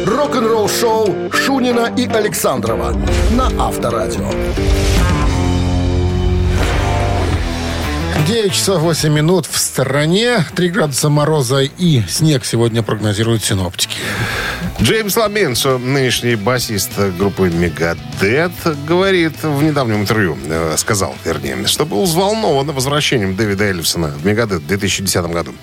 Рок-н-ролл-шоу 0.06 1.32
Шунина 1.32 1.94
и 1.98 2.08
Александрова 2.08 2.96
на 3.32 3.48
Авторадио. 3.60 4.30
9 8.28 8.54
часов 8.54 8.82
8 8.82 9.12
минут 9.14 9.46
в 9.46 9.58
столице. 9.58 10.46
3 10.56 10.70
градуса 10.70 11.10
мороза 11.10 11.62
и 11.62 12.02
снег 12.08 12.46
сегодня 12.46 12.82
прогнозируют 12.82 13.44
синоптики. 13.44 13.98
Джеймс 14.82 15.16
Ламенцо, 15.18 15.78
нынешний 15.78 16.36
басист 16.36 16.92
группы 17.18 17.50
Мегадет, 17.50 18.52
говорит 18.88 19.44
в 19.44 19.62
недавнем 19.62 20.02
интервью, 20.02 20.38
э, 20.48 20.76
сказал, 20.78 21.16
вернее, 21.26 21.68
что 21.68 21.86
был 21.86 22.04
взволнован 22.06 22.72
возвращением 22.72 23.36
Дэвида 23.36 23.66
Эллифсона 23.66 24.08
в 24.08 24.26
Мегадет 24.26 24.62
в 24.62 24.68
2010 24.68 25.34
году. 25.34 25.54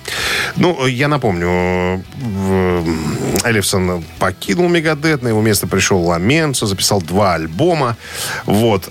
Ну, 0.55 0.85
я 0.85 1.07
напомню, 1.07 2.03
в- 2.15 3.43
Эллифсон 3.43 4.03
покинул 4.19 4.69
Мегадет, 4.69 5.23
на 5.23 5.29
его 5.29 5.41
место 5.41 5.65
пришел 5.67 5.99
Ламенцо, 6.03 6.67
записал 6.67 7.01
два 7.01 7.33
альбома. 7.33 7.97
Вот. 8.45 8.87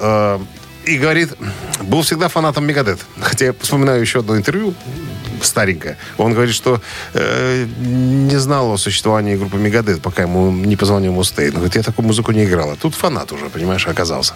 И 0.85 0.99
говорит, 0.99 1.33
был 1.83 2.03
всегда 2.03 2.29
фанатом 2.29 2.66
Мегадет. 2.66 3.01
Хотя 3.21 3.47
я 3.47 3.53
вспоминаю 3.53 4.01
еще 4.01 4.21
одно 4.21 4.37
интервью 4.37 4.75
старенькое. 5.44 5.96
Он 6.18 6.33
говорит, 6.33 6.55
что 6.55 6.81
э, 7.14 7.66
не 7.81 8.37
знал 8.37 8.72
о 8.72 8.76
существовании 8.76 9.37
группы 9.37 9.57
Мегадет, 9.57 10.03
пока 10.03 10.22
ему 10.22 10.50
не 10.50 10.76
позвонил 10.76 11.12
Мустейн. 11.12 11.53
Говорит, 11.53 11.76
я 11.76 11.83
такую 11.83 12.07
музыку 12.07 12.33
не 12.33 12.44
играл. 12.44 12.70
А 12.70 12.76
тут 12.76 12.94
фанат 12.94 13.33
уже, 13.33 13.48
понимаешь, 13.50 13.87
оказался. 13.87 14.35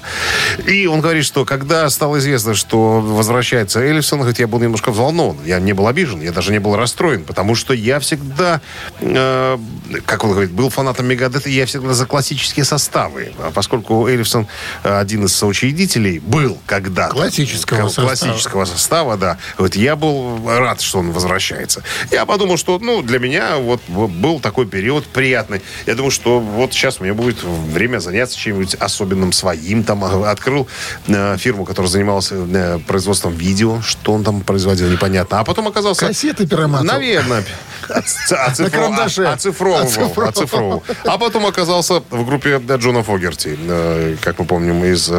И 0.67 0.87
он 0.87 1.01
говорит, 1.01 1.25
что 1.25 1.45
когда 1.45 1.89
стало 1.91 2.19
известно, 2.19 2.55
что 2.55 3.01
возвращается 3.01 3.81
Эллисон, 3.81 4.21
говорит, 4.21 4.39
я 4.39 4.47
был 4.47 4.61
немножко 4.61 4.91
взволнован. 4.91 5.37
Я 5.45 5.61
не 5.61 5.73
был 5.73 5.87
обижен, 5.87 6.21
я 6.21 6.33
даже 6.33 6.53
не 6.53 6.59
был 6.59 6.77
расстроен, 6.77 7.25
потому 7.25 7.55
что 7.55 7.75
я 7.75 8.01
всегда, 8.01 8.61
э, 9.01 9.59
как 10.07 10.25
он 10.25 10.31
говорит, 10.31 10.51
был 10.53 10.71
фанатом 10.71 11.07
Мегадет, 11.07 11.47
и 11.47 11.53
я 11.53 11.67
всегда 11.67 11.95
за 11.95 12.07
классические 12.07 12.65
составы. 12.65 13.33
А 13.39 13.51
поскольку 13.51 14.07
Эллисон 14.07 14.47
э, 14.83 14.99
один 14.99 15.25
из 15.25 15.35
соучредителей 15.35 16.19
был 16.19 16.59
когда-то. 16.67 17.15
Классического 17.15 17.79
К- 17.79 17.91
состава. 17.91 18.07
Классического 18.09 18.65
состава, 18.65 19.17
да. 19.17 19.39
Вот 19.59 19.77
я 19.77 19.97
был 19.97 20.41
рад, 20.47 20.81
что 20.81 20.94
он 20.99 21.13
возвращается. 21.13 21.83
Я 22.11 22.27
подумал, 22.27 22.57
что, 22.57 22.79
ну, 22.79 23.03
для 23.03 23.19
меня 23.19 23.57
вот 23.57 23.81
был 23.89 24.41
такой 24.41 24.67
период 24.67 25.07
приятный. 25.07 25.63
Я 25.87 25.95
думаю, 25.95 26.11
что 26.11 26.41
вот 26.41 26.73
сейчас 26.73 27.01
у 27.01 27.05
меня 27.05 27.15
будет 27.15 27.43
время 27.43 27.99
заняться 27.99 28.37
чем-нибудь 28.39 28.75
особенным 28.75 29.33
своим. 29.33 29.85
Там 29.85 30.05
а, 30.05 30.31
открыл 30.31 30.67
э, 31.09 31.37
фирму, 31.39 31.65
которая 31.65 31.91
занималась 31.91 32.29
э, 32.31 32.79
производством 32.87 33.35
видео. 33.35 33.81
Что 33.83 34.13
он 34.13 34.25
там 34.25 34.41
производил, 34.43 34.89
непонятно. 34.89 35.41
А 35.41 35.45
потом 35.45 35.69
оказался... 35.69 36.07
Кассеты 36.07 36.47
перематывал. 36.47 36.85
Наверное. 36.85 37.45
О- 37.89 39.33
Оцифровывал. 39.33 40.29
Оцифровывал. 40.29 40.83
А 41.05 41.19
потом 41.19 41.47
оказался 41.47 42.03
в 42.11 42.25
группе 42.27 42.61
э, 42.67 42.77
Джона 42.77 43.03
Фогерти, 43.03 43.59
э, 43.61 44.17
как 44.21 44.39
мы 44.39 44.45
помним, 44.47 44.85
из 44.85 45.11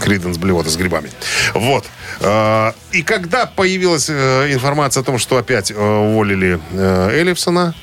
Криденс 0.00 0.38
Блевота 0.38 0.70
с 0.70 0.76
грибами. 0.76 1.10
Вот. 1.54 1.84
Э, 2.20 2.72
И 2.92 3.02
когда 3.02 3.46
появилась 3.46 4.08
э, 4.08 4.48
о 4.98 5.02
том, 5.02 5.18
что 5.18 5.36
опять 5.38 5.70
э, 5.70 5.74
уволили 5.74 6.60
э, 6.72 7.10
Эллифсона, 7.20 7.74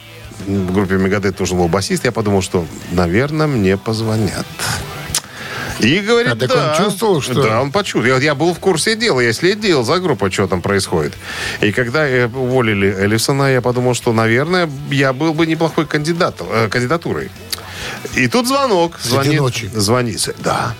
в 0.46 0.74
группе 0.74 0.96
Мегадет 0.96 1.40
нужен 1.40 1.58
был 1.58 1.68
басист, 1.68 2.06
я 2.06 2.12
подумал, 2.12 2.42
что, 2.42 2.66
наверное, 2.92 3.48
мне 3.48 3.78
позвонят. 3.78 4.46
И 5.80 6.00
говорит, 6.00 6.32
А 6.32 6.36
так 6.38 6.50
да. 6.50 6.72
он 6.78 6.86
чувствовал, 6.86 7.22
что- 7.22 7.44
Да, 7.44 7.62
он 7.62 7.72
почувствовал. 7.72 8.18
Я, 8.20 8.24
я 8.24 8.36
был 8.36 8.54
в 8.54 8.60
курсе 8.60 8.96
дела, 8.96 9.20
я 9.20 9.34
следил 9.34 9.84
за 9.84 10.00
группой, 10.00 10.32
что 10.32 10.48
там 10.48 10.62
происходит. 10.62 11.14
И 11.62 11.72
когда 11.74 12.08
э, 12.08 12.28
уволили 12.28 12.88
Эллисона, 12.88 13.52
я 13.52 13.62
подумал, 13.62 13.94
что, 13.94 14.14
наверное, 14.14 14.70
я 14.90 15.12
был 15.12 15.34
бы 15.34 15.46
неплохой 15.46 15.86
кандидат, 15.86 16.36
э, 16.42 16.70
кандидатурой. 16.70 17.30
И 18.16 18.28
тут 18.28 18.48
звонок. 18.48 18.98
Среди 19.02 19.14
Звонит, 19.16 19.40
ночи. 19.42 19.70
Звонит. 19.74 20.30
Да. 20.40 20.74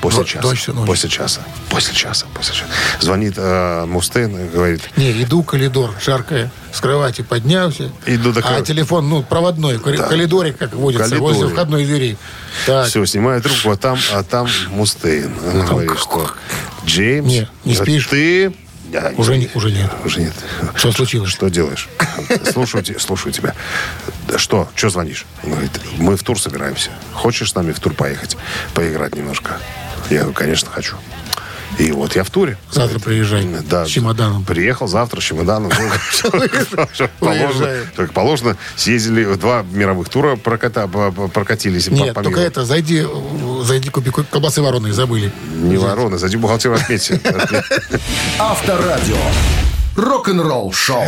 После 0.00 0.24
часа. 0.24 0.40
точно 0.42 0.72
ночью. 0.74 0.86
После 0.86 1.08
часа. 1.10 1.40
После 1.68 1.94
часа. 1.94 2.26
После 2.34 2.54
часа. 2.54 2.66
Звонит 3.00 3.34
э, 3.36 3.84
Мустейн 3.86 4.46
и 4.46 4.48
говорит, 4.48 4.82
Не, 4.96 5.22
иду 5.22 5.42
коридор, 5.42 5.94
жаркое. 6.02 6.50
С 6.72 6.80
кровати 6.80 7.22
поднялся. 7.22 7.90
Иду 8.06 8.32
до 8.32 8.40
А 8.44 8.62
телефон, 8.62 9.08
ну, 9.10 9.22
проводной, 9.22 9.76
в 9.78 9.82
Да. 9.82 10.08
коридоре, 10.08 10.52
как 10.52 10.72
водится, 10.74 11.08
Коридоре. 11.10 11.34
возле 11.34 11.48
входной 11.52 11.84
двери. 11.84 12.16
Так, 12.66 12.86
все, 12.88 13.04
снимаю 13.04 13.42
трубку, 13.42 13.70
а 13.70 13.76
там, 13.76 13.98
а 14.12 14.22
там 14.22 14.48
Мустейн. 14.70 15.32
Он 15.46 15.66
говорит, 15.66 15.98
что 15.98 16.30
Джеймс, 16.86 17.28
Не, 17.28 17.48
не 17.64 17.74
спишь? 17.74 18.06
ты... 18.06 18.54
Я- 18.92 19.12
Уже 19.16 19.36
не- 19.36 19.48
уже 19.54 19.70
нет. 19.70 19.88
Уже 20.04 20.20
нет. 20.20 20.32
Что 20.74 20.90
случилось? 20.90 21.30
Что 21.30 21.48
делаешь? 21.48 21.88
Слушаю, 22.52 22.84
слушаю 22.98 23.32
тебя. 23.32 23.54
Да 24.26 24.36
что? 24.36 24.68
Что 24.74 24.88
звонишь? 24.90 25.26
Он 25.44 25.50
говорит, 25.52 25.70
мы 25.98 26.16
в 26.16 26.22
тур 26.24 26.40
собираемся. 26.40 26.90
Хочешь 27.12 27.50
с 27.52 27.54
нами 27.54 27.70
в 27.70 27.78
тур 27.78 27.94
поехать? 27.94 28.36
Поиграть 28.74 29.14
немножко? 29.14 29.58
Я 30.08 30.18
говорю, 30.20 30.32
конечно, 30.34 30.70
хочу. 30.70 30.96
И 31.78 31.92
вот 31.92 32.16
я 32.16 32.24
в 32.24 32.30
туре. 32.30 32.58
Завтра 32.70 32.98
приезжай 32.98 33.46
Да. 33.68 33.86
с 33.86 33.88
чемоданом. 33.88 34.44
Приехал 34.44 34.86
завтра 34.88 35.20
с 35.20 35.24
чемоданом. 35.24 35.70
Как 37.96 38.12
положено, 38.12 38.56
съездили, 38.76 39.24
в 39.24 39.36
два 39.38 39.64
мировых 39.70 40.08
тура 40.08 40.36
прокатились. 40.36 41.88
Нет, 41.88 42.14
только 42.14 42.40
это, 42.40 42.64
зайди, 42.64 43.06
зайди 43.62 43.88
купи 43.88 44.10
ко- 44.10 44.24
колбасы 44.24 44.62
вареные, 44.62 44.92
забыли. 44.92 45.32
Не 45.54 45.76
вороны, 45.76 46.18
зайди 46.18 46.36
в 46.36 46.40
бухгалтерию 46.40 46.78
отметьте. 46.78 47.20
Авторадио. 48.38 49.16
Рок-н-ролл 49.96 50.72
шоу. 50.72 51.04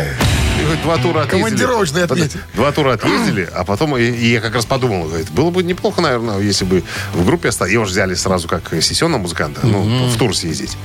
Два 0.83 0.97
тура 0.99 1.21
отъездили. 1.23 1.43
Командировочные 1.43 2.05
отметили. 2.05 2.43
Два 2.55 2.73
тура 2.73 2.93
отъездили, 2.95 3.49
а 3.53 3.65
потом 3.65 3.97
и, 3.97 4.03
и 4.03 4.33
я 4.33 4.41
как 4.41 4.55
раз 4.55 4.65
подумал, 4.65 5.09
говорит, 5.09 5.31
было 5.31 5.51
бы 5.51 5.63
неплохо, 5.63 6.01
наверное, 6.01 6.39
если 6.41 6.65
бы 6.65 6.83
в 7.13 7.25
группе 7.25 7.49
остались. 7.49 7.73
Его 7.73 7.85
же 7.85 7.93
взяли 7.93 8.15
сразу 8.15 8.49
как 8.49 8.71
сессионного 8.83 9.23
музыканта, 9.23 9.67
ну, 9.67 10.09
в 10.09 10.17
тур 10.19 10.37
съездить. 10.37 10.77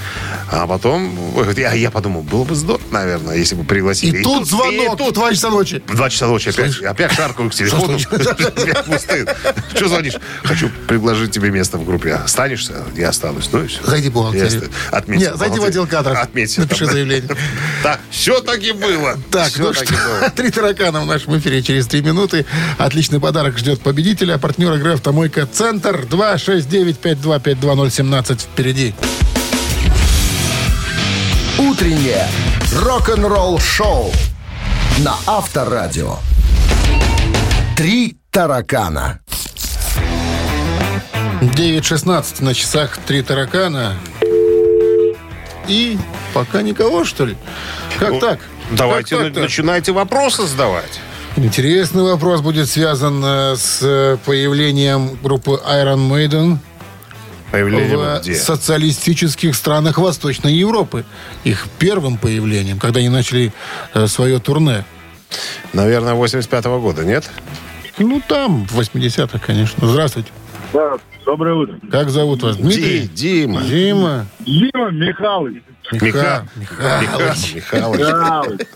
А 0.51 0.67
потом, 0.67 1.33
говорит, 1.33 1.57
я, 1.57 1.91
подумал, 1.91 2.21
было 2.21 2.43
бы 2.43 2.55
здорово, 2.55 2.83
наверное, 2.91 3.35
если 3.35 3.55
бы 3.55 3.63
пригласили. 3.63 4.19
И, 4.19 4.23
тут 4.23 4.47
звонок, 4.47 4.93
и 4.93 4.97
тут 4.97 5.13
2 5.13 5.33
часа 5.33 5.49
ночи. 5.49 5.81
в 5.87 5.95
два 5.95 6.09
часа 6.09 6.27
ночи 6.27 6.49
опять, 6.49 6.81
опять 6.81 7.11
шаркаю 7.11 7.49
к 7.49 7.53
телефону. 7.53 7.99
Что 9.75 9.87
звонишь? 9.87 10.15
Хочу 10.43 10.69
предложить 10.87 11.31
тебе 11.31 11.49
место 11.51 11.77
в 11.77 11.85
группе. 11.85 12.13
Останешься? 12.13 12.83
Я 12.95 13.09
останусь. 13.09 13.49
Ну 13.51 13.63
и 13.63 13.67
все. 13.67 13.83
Зайди 13.83 14.09
бухгалтерию. 14.09 14.69
Нет, 15.07 15.35
зайди 15.35 15.59
в 15.59 15.63
отдел 15.63 15.87
кадров. 15.87 16.17
Отметься. 16.17 16.61
Напиши 16.61 16.85
заявление. 16.85 17.29
Так, 17.83 17.99
все 18.09 18.41
так 18.41 18.61
и 18.63 18.71
было. 18.71 19.17
Так, 19.31 19.56
Ну 19.57 19.73
так 19.73 19.87
было. 19.89 20.29
три 20.35 20.49
таракана 20.51 21.01
в 21.01 21.05
нашем 21.05 21.37
эфире 21.37 21.61
через 21.61 21.87
три 21.87 22.01
минуты. 22.01 22.45
Отличный 22.77 23.19
подарок 23.19 23.57
ждет 23.57 23.81
победителя. 23.81 24.37
Партнер 24.37 24.73
игры 24.73 24.93
«Автомойка 24.93 25.45
Центр» 25.45 26.05
269-5252017 26.09 28.39
впереди. 28.39 28.93
Утреннее 31.57 32.27
рок-н-ролл-шоу 32.73 34.11
на 34.99 35.15
Авторадио. 35.25 36.17
Три 37.75 38.17
таракана. 38.31 39.19
9.16 41.41 42.43
на 42.43 42.53
часах 42.53 42.97
три 43.05 43.21
таракана. 43.21 43.95
И 45.67 45.97
пока 46.33 46.61
никого, 46.61 47.03
что 47.03 47.25
ли? 47.25 47.35
Как 47.99 48.11
Ну, 48.11 48.19
так? 48.19 48.39
Давайте 48.71 49.09
Как 49.15 49.19
на- 49.19 49.25
так-то? 49.25 49.41
начинайте 49.41 49.91
вопросы 49.91 50.45
задавать. 50.45 50.99
Интересный 51.35 52.03
вопрос 52.03 52.41
будет 52.41 52.67
связан 52.69 53.23
э, 53.23 53.55
с 53.55 54.17
появлением 54.25 55.17
группы 55.21 55.59
Iron 55.65 56.09
Maiden 56.09 56.57
Появление 57.51 57.97
в 57.97 58.21
где? 58.21 58.35
социалистических 58.35 59.55
странах 59.55 59.97
Восточной 59.99 60.53
Европы. 60.53 61.05
Их 61.43 61.67
первым 61.79 62.17
появлением, 62.17 62.79
когда 62.79 62.99
они 62.99 63.09
начали 63.09 63.53
э, 63.93 64.07
свое 64.07 64.39
турне. 64.39 64.83
Наверное, 65.73 66.13
85-го 66.15 66.79
года, 66.81 67.05
нет? 67.05 67.29
Ну, 67.99 68.21
там, 68.27 68.65
в 68.65 68.79
80-х, 68.79 69.39
конечно. 69.39 69.87
Здравствуйте. 69.87 70.29
Да, 70.73 70.97
доброе 71.27 71.55
утро. 71.55 71.77
Как 71.91 72.09
зовут 72.09 72.41
вас? 72.41 72.55
Ди, 72.55 72.63
Дмитрий? 72.63 73.07
Дима. 73.13 73.61
Дима. 73.61 74.25
Дима 74.39 74.91
Михайлович. 74.91 75.63
Миха... 75.91 76.47
Михайлович. 76.55 77.55
Михайлович. 77.55 77.99
Михайлович. 77.99 78.67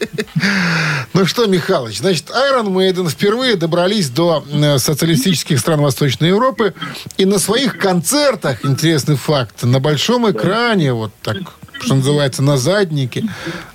Ну 1.14 1.26
что, 1.26 1.46
Михалыч, 1.46 2.00
значит, 2.00 2.30
Iron 2.30 2.68
Maiden 2.68 3.10
впервые 3.10 3.56
добрались 3.56 4.10
до 4.10 4.46
э, 4.50 4.78
социалистических 4.78 5.60
стран 5.60 5.82
Восточной 5.82 6.30
Европы 6.30 6.74
и 7.18 7.26
на 7.26 7.38
своих 7.40 7.78
концертах, 7.78 8.66
интересный 8.66 9.16
факт, 9.16 9.64
на 9.64 9.80
большом 9.80 10.30
экране, 10.30 10.94
вот 10.94 11.12
так, 11.22 11.38
что 11.82 11.96
называется, 11.96 12.44
на 12.44 12.58
заднике, 12.58 13.24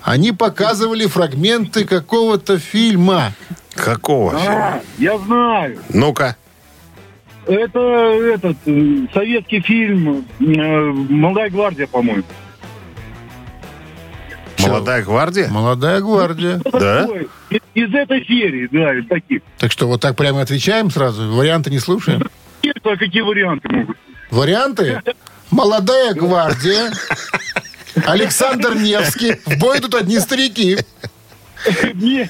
они 0.02 0.32
показывали 0.32 1.06
фрагменты 1.06 1.84
какого-то 1.84 2.58
фильма. 2.58 3.32
Какого? 3.74 4.34
А, 4.34 4.80
я 4.98 5.18
знаю. 5.18 5.78
Ну-ка. 5.90 6.36
Это 7.46 7.78
этот 8.34 8.56
э, 8.66 9.06
советский 9.14 9.60
фильм 9.60 10.26
э, 10.40 10.44
«Молодая 10.44 11.48
гвардия», 11.50 11.86
по-моему. 11.86 12.24
Молодая 14.58 15.02
гвардия? 15.04 15.48
Молодая 15.48 16.00
гвардия. 16.00 16.60
Да? 16.72 17.08
Из, 17.50 17.60
из 17.74 17.94
этой 17.94 18.24
серии, 18.26 18.68
да, 18.72 18.98
из 18.98 19.06
таких. 19.06 19.42
Так 19.58 19.70
что, 19.70 19.86
вот 19.86 20.00
так 20.00 20.16
прямо 20.16 20.40
отвечаем 20.42 20.90
сразу? 20.90 21.30
Варианты 21.32 21.70
не 21.70 21.78
слушаем? 21.78 22.28
Это 22.62 22.96
какие 22.96 23.22
варианты 23.22 23.68
могут? 23.68 23.96
Варианты? 24.30 25.02
Молодая 25.50 26.14
гвардия. 26.14 26.90
Александр 28.06 28.74
Невский. 28.74 29.36
В 29.46 29.58
бой 29.58 29.78
идут 29.78 29.94
одни 29.94 30.18
старики. 30.18 30.78
Не, 31.94 32.28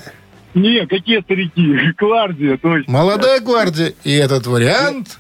не, 0.57 0.87
какие 0.87 1.21
старики? 1.23 1.93
Гвардия, 1.99 2.57
точно. 2.57 2.93
Молодая 2.93 3.41
гвардия. 3.41 3.93
И 4.05 4.13
этот 4.13 4.47
вариант... 4.47 5.19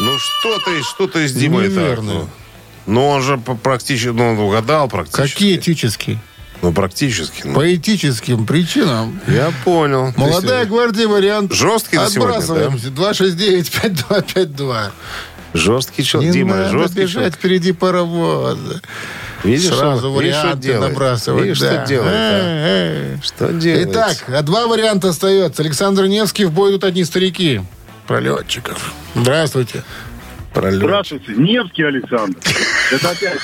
Ну 0.00 0.16
что 0.18 0.58
ты, 0.64 0.82
что 0.82 1.06
ты 1.08 1.26
с 1.26 1.32
Димой? 1.32 1.68
Неверно. 1.68 2.12
Ну, 2.12 2.28
Ну, 2.86 3.06
он 3.08 3.22
же 3.22 3.36
по- 3.38 3.54
практически, 3.56 4.08
ну, 4.08 4.30
он 4.32 4.38
угадал 4.38 4.88
практически. 4.88 5.32
Какие 5.32 5.56
этические? 5.56 6.18
Ну, 6.62 6.72
практически. 6.72 7.42
ну. 7.44 7.54
По 7.54 7.74
этическим 7.74 8.46
причинам. 8.46 9.20
Я 9.28 9.52
понял. 9.64 10.12
Молодая 10.16 10.62
Ты 10.64 10.68
гвардия 10.70 11.06
вариант. 11.08 11.52
Жесткий 11.52 11.98
ты 11.98 12.08
сегодня, 12.10 12.36
Отбрасываем. 12.38 12.74
269-5252. 12.76 14.90
Жесткий 15.54 16.04
чел, 16.04 16.20
Не 16.22 16.30
Дима, 16.30 16.56
надо 16.56 16.70
жесткий 16.70 17.00
бежать 17.00 17.12
человек. 17.14 17.34
впереди 17.34 17.72
паровоза. 17.72 18.80
Видишь, 19.44 19.68
Сразу 19.74 20.12
видишь, 20.18 20.34
варианты 20.36 20.62
делает? 20.62 20.92
набрасывать. 20.92 21.42
Видишь, 21.44 21.60
да. 21.60 21.72
что 21.84 21.86
делает, 21.86 22.12
а? 22.14 23.18
Что 23.22 23.52
делает? 23.52 23.88
Итак, 23.90 24.16
а 24.28 24.42
два 24.42 24.66
варианта 24.66 25.10
остается. 25.10 25.62
Александр 25.62 26.06
Невский 26.06 26.44
в 26.44 26.50
бой 26.52 26.70
идут 26.72 26.84
одни 26.84 27.04
старики. 27.04 27.60
Пролетчиков. 28.06 28.92
Здравствуйте. 29.14 29.84
Пролет. 30.52 30.80
Здравствуйте, 30.80 31.32
Невский 31.36 31.82
Александр. 31.84 32.36
Это 32.90 33.10
опять. 33.10 33.38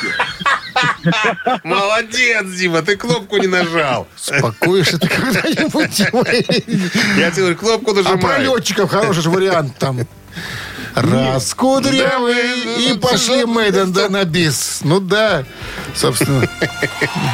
Молодец, 1.65 2.47
Дима, 2.59 2.83
ты 2.83 2.97
кнопку 2.97 3.37
не 3.37 3.47
нажал. 3.47 4.09
Спокоишься 4.17 4.99
ты 4.99 5.07
когда-нибудь? 5.09 5.99
Я 7.19 7.31
тебе 7.31 7.43
говорю, 7.43 7.57
кнопку 7.57 7.91
А 7.93 7.95
нажимай. 7.95 8.19
пролетчиков 8.19 8.91
хороший 8.91 9.23
же 9.23 9.31
вариант 9.31 9.77
там. 9.79 10.01
Раз 10.95 11.55
кудрявый, 11.55 12.89
и 12.89 12.97
пошли 12.97 13.45
Мэйден 13.45 13.93
да, 13.93 14.09
на 14.09 14.25
бис. 14.25 14.81
Ну 14.85 15.01
да, 15.01 15.45
собственно. 15.95 16.49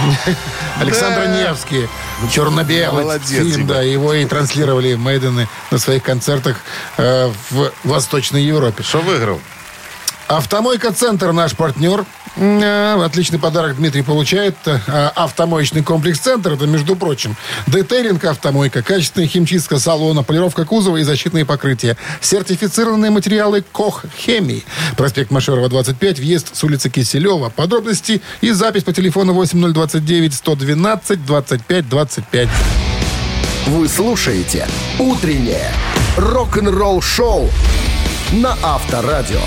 Александр 0.80 1.28
Невский. 1.28 1.86
Черно-белый 2.32 3.18
фильм, 3.20 3.66
да. 3.66 3.82
Его 3.82 4.14
и 4.14 4.24
транслировали 4.24 4.94
Мэйдены 4.94 5.46
на 5.70 5.78
своих 5.78 6.02
концертах 6.02 6.56
э, 6.96 7.30
в 7.50 7.72
Восточной 7.84 8.42
Европе. 8.42 8.82
Что 8.82 9.00
выиграл? 9.00 9.40
Автомойка 10.30 10.92
Центр 10.92 11.32
наш 11.32 11.56
партнер. 11.56 12.04
Э, 12.36 13.02
Отличный 13.04 13.40
подарок 13.40 13.74
Дмитрий 13.74 14.02
получает. 14.02 14.54
Э, 14.64 15.10
Автомоечный 15.16 15.82
комплекс 15.82 16.20
Центр. 16.20 16.52
Это, 16.52 16.68
между 16.68 16.94
прочим, 16.94 17.34
детейлинг 17.66 18.24
автомойка, 18.24 18.80
качественная 18.80 19.26
химчистка 19.26 19.80
салона, 19.80 20.22
полировка 20.22 20.64
кузова 20.64 20.98
и 20.98 21.02
защитные 21.02 21.44
покрытия. 21.44 21.96
Сертифицированные 22.20 23.10
материалы 23.10 23.64
КОХ 23.72 24.04
Хемии. 24.16 24.62
Проспект 24.96 25.32
Машерова, 25.32 25.68
25, 25.68 26.20
въезд 26.20 26.54
с 26.56 26.62
улицы 26.62 26.90
Киселева. 26.90 27.48
Подробности 27.48 28.22
и 28.40 28.52
запись 28.52 28.84
по 28.84 28.92
телефону 28.92 29.32
8029 29.34 30.32
112 30.32 31.26
25 31.26 31.88
25. 31.88 32.48
Вы 33.66 33.88
слушаете 33.88 34.68
«Утреннее 35.00 35.72
рок-н-ролл-шоу» 36.16 37.50
на 38.30 38.56
Авторадио. 38.62 39.40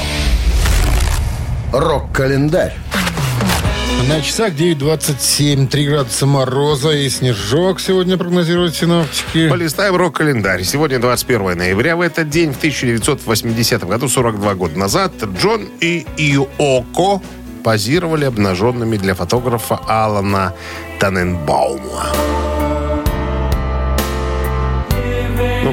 Рок-календарь. 1.73 2.75
На 4.07 4.21
часах 4.21 4.53
9.27, 4.53 5.67
3 5.67 5.87
градуса 5.87 6.27
мороза 6.27 6.91
и 6.91 7.09
снежок 7.09 7.79
сегодня 7.79 8.15
прогнозируют 8.15 8.75
синоптики. 8.75 9.49
Полистаем 9.49 9.95
рок-календарь. 9.95 10.63
Сегодня 10.65 10.99
21 10.99 11.57
ноября. 11.57 11.95
В 11.95 12.01
этот 12.01 12.29
день, 12.29 12.53
в 12.53 12.57
1980 12.57 13.85
году, 13.85 14.07
42 14.07 14.53
года 14.53 14.77
назад, 14.77 15.13
Джон 15.23 15.67
и 15.81 16.05
Иоко 16.15 17.23
позировали 17.63 18.25
обнаженными 18.25 18.97
для 18.97 19.15
фотографа 19.15 19.79
Алана 19.87 20.53
Таненбаума. 20.99 22.62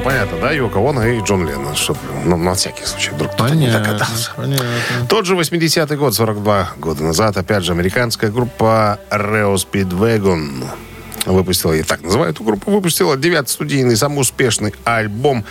Ну, 0.01 0.05
понятно, 0.05 0.39
да? 0.39 0.51
Йоко 0.51 0.79
Оно 0.79 1.07
и 1.07 1.21
Джон 1.21 1.47
Леннон. 1.47 1.77
Чтобы, 1.77 1.99
ну, 2.25 2.39
на 2.39 2.55
всякий 2.55 2.87
случай, 2.87 3.11
вдруг 3.11 3.33
кто-то 3.33 3.55
не 3.55 3.71
догадался. 3.71 4.33
понятно. 4.35 4.67
Тот 5.11 5.27
же 5.27 5.37
80-й 5.37 5.97
год, 5.97 6.15
42 6.15 6.71
года 6.79 7.05
назад, 7.05 7.37
опять 7.37 7.65
же, 7.65 7.73
американская 7.73 8.31
группа 8.31 8.99
Reo 9.11 9.55
Speedwagon 9.57 10.65
выпустила, 11.27 11.75
я 11.75 11.85
так 11.85 12.03
называю 12.03 12.31
эту 12.31 12.43
группу, 12.45 12.71
выпустила 12.71 13.15
девятый 13.19 13.51
студийный, 13.51 13.95
самый 13.95 14.21
успешный 14.21 14.75
альбом, 14.85 15.45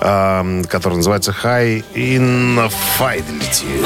эм, 0.00 0.64
который 0.66 0.98
называется 0.98 1.34
High 1.42 1.84
in 1.94 2.70
Fidelity. 2.98 3.84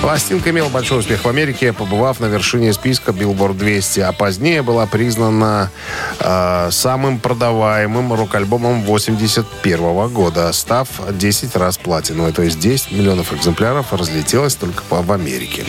Пластинка 0.00 0.48
имела 0.48 0.70
большой 0.70 1.00
успех 1.00 1.24
в 1.24 1.28
Америке, 1.28 1.74
побывав 1.74 2.20
на 2.20 2.26
вершине 2.26 2.72
списка 2.72 3.12
Billboard 3.12 3.54
200, 3.54 4.00
а 4.00 4.12
позднее 4.12 4.62
была 4.62 4.86
признана 4.86 5.70
э, 6.18 6.68
самым 6.70 7.18
продаваемым 7.18 8.14
рок-альбомом 8.14 8.80
81 8.82 10.08
года, 10.08 10.50
став 10.52 10.88
10 11.10 11.54
раз 11.56 11.76
платиновой. 11.76 12.32
То 12.32 12.42
есть 12.42 12.58
10 12.58 12.92
миллионов 12.92 13.34
экземпляров 13.34 13.92
разлетелось 13.92 14.54
только 14.54 14.82
в 14.88 15.12
Америке. 15.12 15.66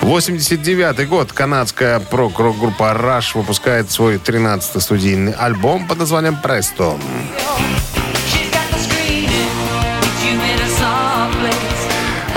89 0.00 1.06
год. 1.06 1.32
Канадская 1.32 2.00
прок-рок-группа 2.00 2.96
Rush 2.98 3.36
выпускает 3.36 3.90
свой 3.90 4.16
13-й 4.16 4.80
студийный 4.80 5.32
альбом 5.32 5.86
под 5.86 5.98
названием 5.98 6.36
«Престо». 6.42 6.96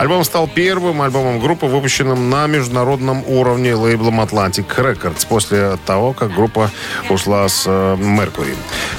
Альбом 0.02 0.24
стал 0.24 0.48
первым 0.48 1.04
альбомом 1.04 1.40
группы, 1.40 1.68
выпущенным 1.68 2.32
на 2.32 2.48
международном 2.48 3.24
уровне 3.28 3.76
лейблом 3.76 4.20
Atlantic 4.20 4.66
Records 4.76 5.28
после 5.30 5.78
того, 5.86 6.14
как 6.14 6.34
группа 6.34 6.72
ушла 7.08 7.48
с 7.48 7.66
э, 7.68 7.98
Mercury. 8.00 8.56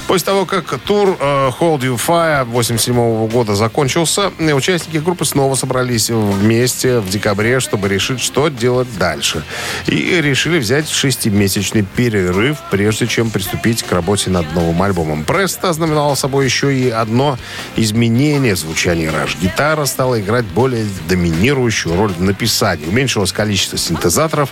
После 0.06 0.26
того, 0.26 0.46
как 0.46 0.78
тур 0.78 1.16
э, 1.18 1.50
Hold 1.58 1.80
You 1.80 1.96
Fire 1.96 2.44
87 2.44 3.26
года 3.26 3.56
закончился, 3.56 4.30
участники 4.38 4.98
группы 4.98 5.24
снова 5.24 5.56
собрались 5.56 6.08
вместе 6.08 7.00
в 7.00 7.08
декабре, 7.10 7.58
чтобы 7.58 7.88
решить, 7.88 8.20
что 8.20 8.46
делать 8.46 8.86
дальше. 8.96 9.42
И 9.88 10.20
решили 10.22 10.60
взять 10.60 10.88
шестимесячный 10.88 11.82
перерыв, 11.82 12.58
прежде 12.70 13.08
чем 13.08 13.30
приступить 13.30 13.82
к 13.82 13.90
работе 13.90 14.30
над 14.30 14.54
новым 14.54 14.80
альбомом. 14.80 15.24
Преста 15.24 15.70
ознаменовал 15.70 16.14
собой 16.14 16.44
еще 16.44 16.72
и 16.72 16.90
одно 16.90 17.38
изменение 17.74 18.54
звучания 18.54 19.10
Раш. 19.10 19.36
Гитара 19.42 19.84
стала 19.86 20.20
играть 20.20 20.44
более 20.44 20.91
доминирующую 21.08 21.96
роль 21.96 22.12
в 22.12 22.22
написании. 22.22 22.86
Уменьшилось 22.86 23.32
количество 23.32 23.78
синтезаторов 23.78 24.50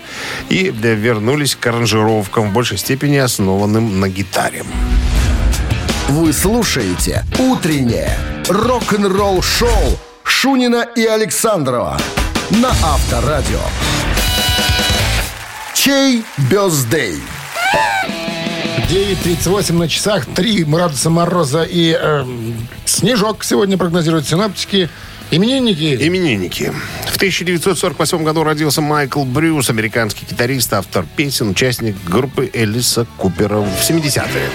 и 0.49 0.71
вернулись 0.71 1.57
к 1.57 1.67
аранжировкам 1.67 2.51
в 2.51 2.53
большей 2.53 2.79
степени 2.79 3.17
основанным 3.17 4.01
на 4.01 4.09
гитаре. 4.09 4.65
Вы 6.09 6.33
слушаете 6.33 7.25
«Утреннее 7.39 8.19
рок-н-ролл-шоу» 8.49 9.99
Шунина 10.25 10.87
и 10.97 11.05
Александрова 11.05 11.99
на 12.51 12.71
Авторадио. 12.71 13.61
Чей 15.75 16.25
бездей? 16.51 17.21
9.38 18.91 19.73
на 19.75 19.89
часах, 19.89 20.27
3 20.27 20.65
градуса 20.65 21.11
мороза 21.11 21.63
и 21.63 21.93
эм, 21.93 22.57
снежок 22.85 23.45
сегодня 23.45 23.79
прогнозируют 23.79 24.27
синаптики. 24.27 24.91
Именинники. 25.31 25.97
Именинники. 26.01 26.73
В 27.07 27.17
1948 27.17 28.25
году 28.25 28.43
родился 28.43 28.81
Майкл 28.81 29.25
Брюс, 29.25 29.71
американский 29.71 30.27
гитарист, 30.29 30.73
автор 30.73 31.05
песен, 31.17 31.51
участник 31.51 31.95
группы 32.05 32.51
Элиса 32.53 33.07
Купера 33.17 33.59
в 33.59 33.89
70-е. 33.89 34.51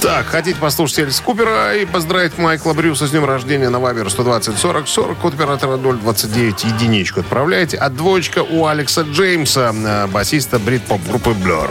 Так, 0.00 0.26
хотите 0.26 0.58
послушать 0.58 1.00
Элис 1.00 1.20
Купера 1.20 1.74
и 1.74 1.84
поздравить 1.84 2.38
Майкла 2.38 2.72
Брюса 2.72 3.06
с 3.06 3.10
днем 3.10 3.26
рождения 3.26 3.68
на 3.68 3.78
Вайбер 3.78 4.08
120 4.08 4.56
40 4.56 4.88
40, 4.88 5.18
код 5.18 5.34
оператора 5.34 5.76
029, 5.76 6.64
единичку 6.64 7.20
отправляете. 7.20 7.76
А 7.76 7.90
двоечка 7.90 8.42
у 8.42 8.64
Алекса 8.66 9.02
Джеймса, 9.02 9.74
э, 9.74 10.06
басиста 10.06 10.58
брит-поп 10.58 11.02
группы 11.06 11.30
Blur. 11.30 11.70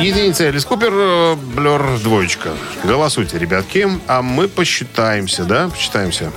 Единица 0.00 0.44
Элис 0.44 0.64
Купер, 0.64 0.92
э, 0.92 1.34
Блер, 1.34 1.98
двоечка. 2.02 2.50
Голосуйте, 2.84 3.38
ребятки. 3.38 3.88
А 4.06 4.22
мы 4.22 4.46
посчитаемся, 4.48 5.44
да? 5.44 5.68
Посчитаемся. 5.68 6.30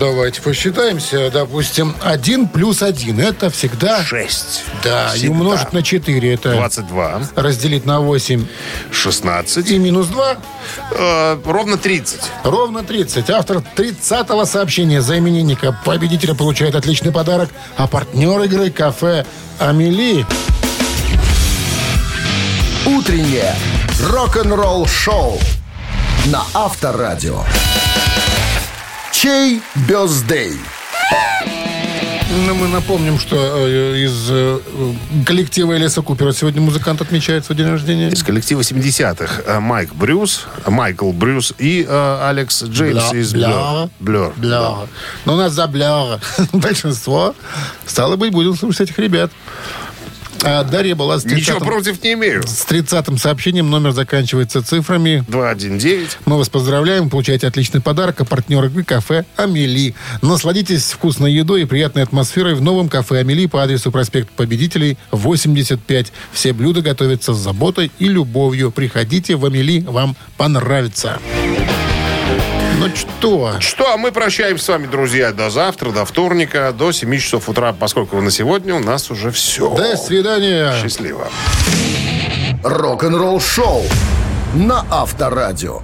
Давайте 0.00 0.40
посчитаемся. 0.42 1.30
Допустим, 1.30 1.94
1 2.02 2.48
плюс 2.48 2.82
1. 2.82 3.20
Это 3.20 3.50
всегда... 3.50 4.02
6. 4.02 4.64
Да, 4.82 5.12
и 5.14 5.18
Всегда. 5.18 5.32
умножить 5.32 5.72
на 5.72 5.82
4. 5.82 6.34
Это 6.34 6.52
22. 6.52 7.20
разделить 7.36 7.86
на 7.86 8.00
8. 8.00 8.46
16. 8.90 9.70
И 9.70 9.78
минус 9.78 10.08
2. 10.08 10.36
Э, 10.92 11.38
ровно 11.44 11.76
30. 11.78 12.20
Ровно 12.42 12.82
30. 12.82 13.30
Автор 13.30 13.62
30-го 13.76 14.44
сообщения 14.44 15.00
за 15.00 15.18
именинника 15.18 15.78
победителя 15.84 16.34
получает 16.34 16.74
отличный 16.74 17.12
подарок. 17.12 17.50
А 17.76 17.86
партнер 17.86 18.40
игры 18.42 18.70
кафе 18.70 19.24
«Амели». 19.60 20.26
Утреннее 23.04 23.54
рок-н-ролл-шоу 24.00 25.38
на 26.28 26.42
Авторадио. 26.54 27.42
Чей 29.12 29.60
бездей? 29.86 30.54
Ну, 32.46 32.54
мы 32.54 32.66
напомним, 32.68 33.18
что 33.18 33.36
э, 33.36 33.98
из 34.06 34.26
э, 34.30 34.58
коллектива 35.26 35.76
Элиса 35.76 36.00
Купера 36.00 36.32
сегодня 36.32 36.62
музыкант 36.62 37.02
отмечает 37.02 37.44
свой 37.44 37.58
день 37.58 37.68
рождения. 37.68 38.08
Из 38.08 38.22
коллектива 38.22 38.62
70-х 38.62 39.42
э, 39.46 39.60
Майк 39.60 39.94
Брюс, 39.94 40.46
Майкл 40.66 41.12
Брюс 41.12 41.52
и 41.58 41.84
э, 41.86 42.18
Алекс 42.26 42.62
Джеймс 42.62 43.12
Бля- 43.12 43.16
из 43.20 43.34
Бля. 43.34 43.88
Блер. 44.00 44.32
Бля. 44.36 44.76
Но 45.26 45.34
у 45.34 45.36
нас 45.36 45.52
за 45.52 45.66
бля 45.66 46.18
большинство. 46.54 47.34
Стало 47.84 48.16
быть, 48.16 48.32
будем 48.32 48.56
слушать 48.56 48.88
этих 48.88 48.98
ребят. 48.98 49.30
А 50.42 50.64
Дарья 50.64 50.94
была 50.94 51.18
с 51.18 51.22
30 51.22 51.38
Ничего 51.40 51.60
против 51.60 52.02
не 52.02 52.12
имею. 52.14 52.42
с 52.46 52.64
30 52.64 53.18
сообщением. 53.20 53.70
Номер 53.70 53.92
заканчивается 53.92 54.62
цифрами. 54.62 55.24
219. 55.28 56.18
Мы 56.26 56.36
вас 56.38 56.48
поздравляем, 56.48 57.08
получаете 57.10 57.46
отличный 57.46 57.80
подарок, 57.80 58.20
а 58.20 58.24
партнер 58.24 58.64
игры 58.64 58.84
кафе 58.84 59.24
«Амели». 59.36 59.94
Насладитесь 60.22 60.92
вкусной 60.92 61.32
едой 61.32 61.62
и 61.62 61.64
приятной 61.64 62.02
атмосферой 62.02 62.54
в 62.54 62.60
новом 62.60 62.88
кафе 62.88 63.20
«Амели» 63.20 63.46
по 63.46 63.62
адресу 63.62 63.90
проспект 63.90 64.30
Победителей, 64.30 64.98
85. 65.12 66.12
Все 66.32 66.52
блюда 66.52 66.82
готовятся 66.82 67.34
с 67.34 67.38
заботой 67.38 67.90
и 67.98 68.08
любовью. 68.08 68.70
Приходите 68.70 69.36
в 69.36 69.44
«Амели», 69.46 69.80
вам 69.80 70.16
понравится. 70.36 71.18
Ну 72.84 72.90
что, 72.94 73.60
Что, 73.60 73.94
а 73.94 73.96
мы 73.96 74.12
прощаемся 74.12 74.64
с 74.66 74.68
вами, 74.68 74.86
друзья, 74.86 75.32
до 75.32 75.48
завтра, 75.48 75.90
до 75.90 76.04
вторника, 76.04 76.70
до 76.76 76.92
7 76.92 77.16
часов 77.18 77.48
утра, 77.48 77.72
поскольку 77.72 78.20
на 78.20 78.30
сегодня 78.30 78.74
у 78.74 78.80
нас 78.80 79.10
уже 79.10 79.30
все. 79.30 79.74
до 79.74 79.96
свидания. 79.96 80.70
Счастливо. 80.82 81.28
Рок-н-ролл-шоу 82.62 83.84
на 84.54 84.84
Авторадио. 84.90 85.80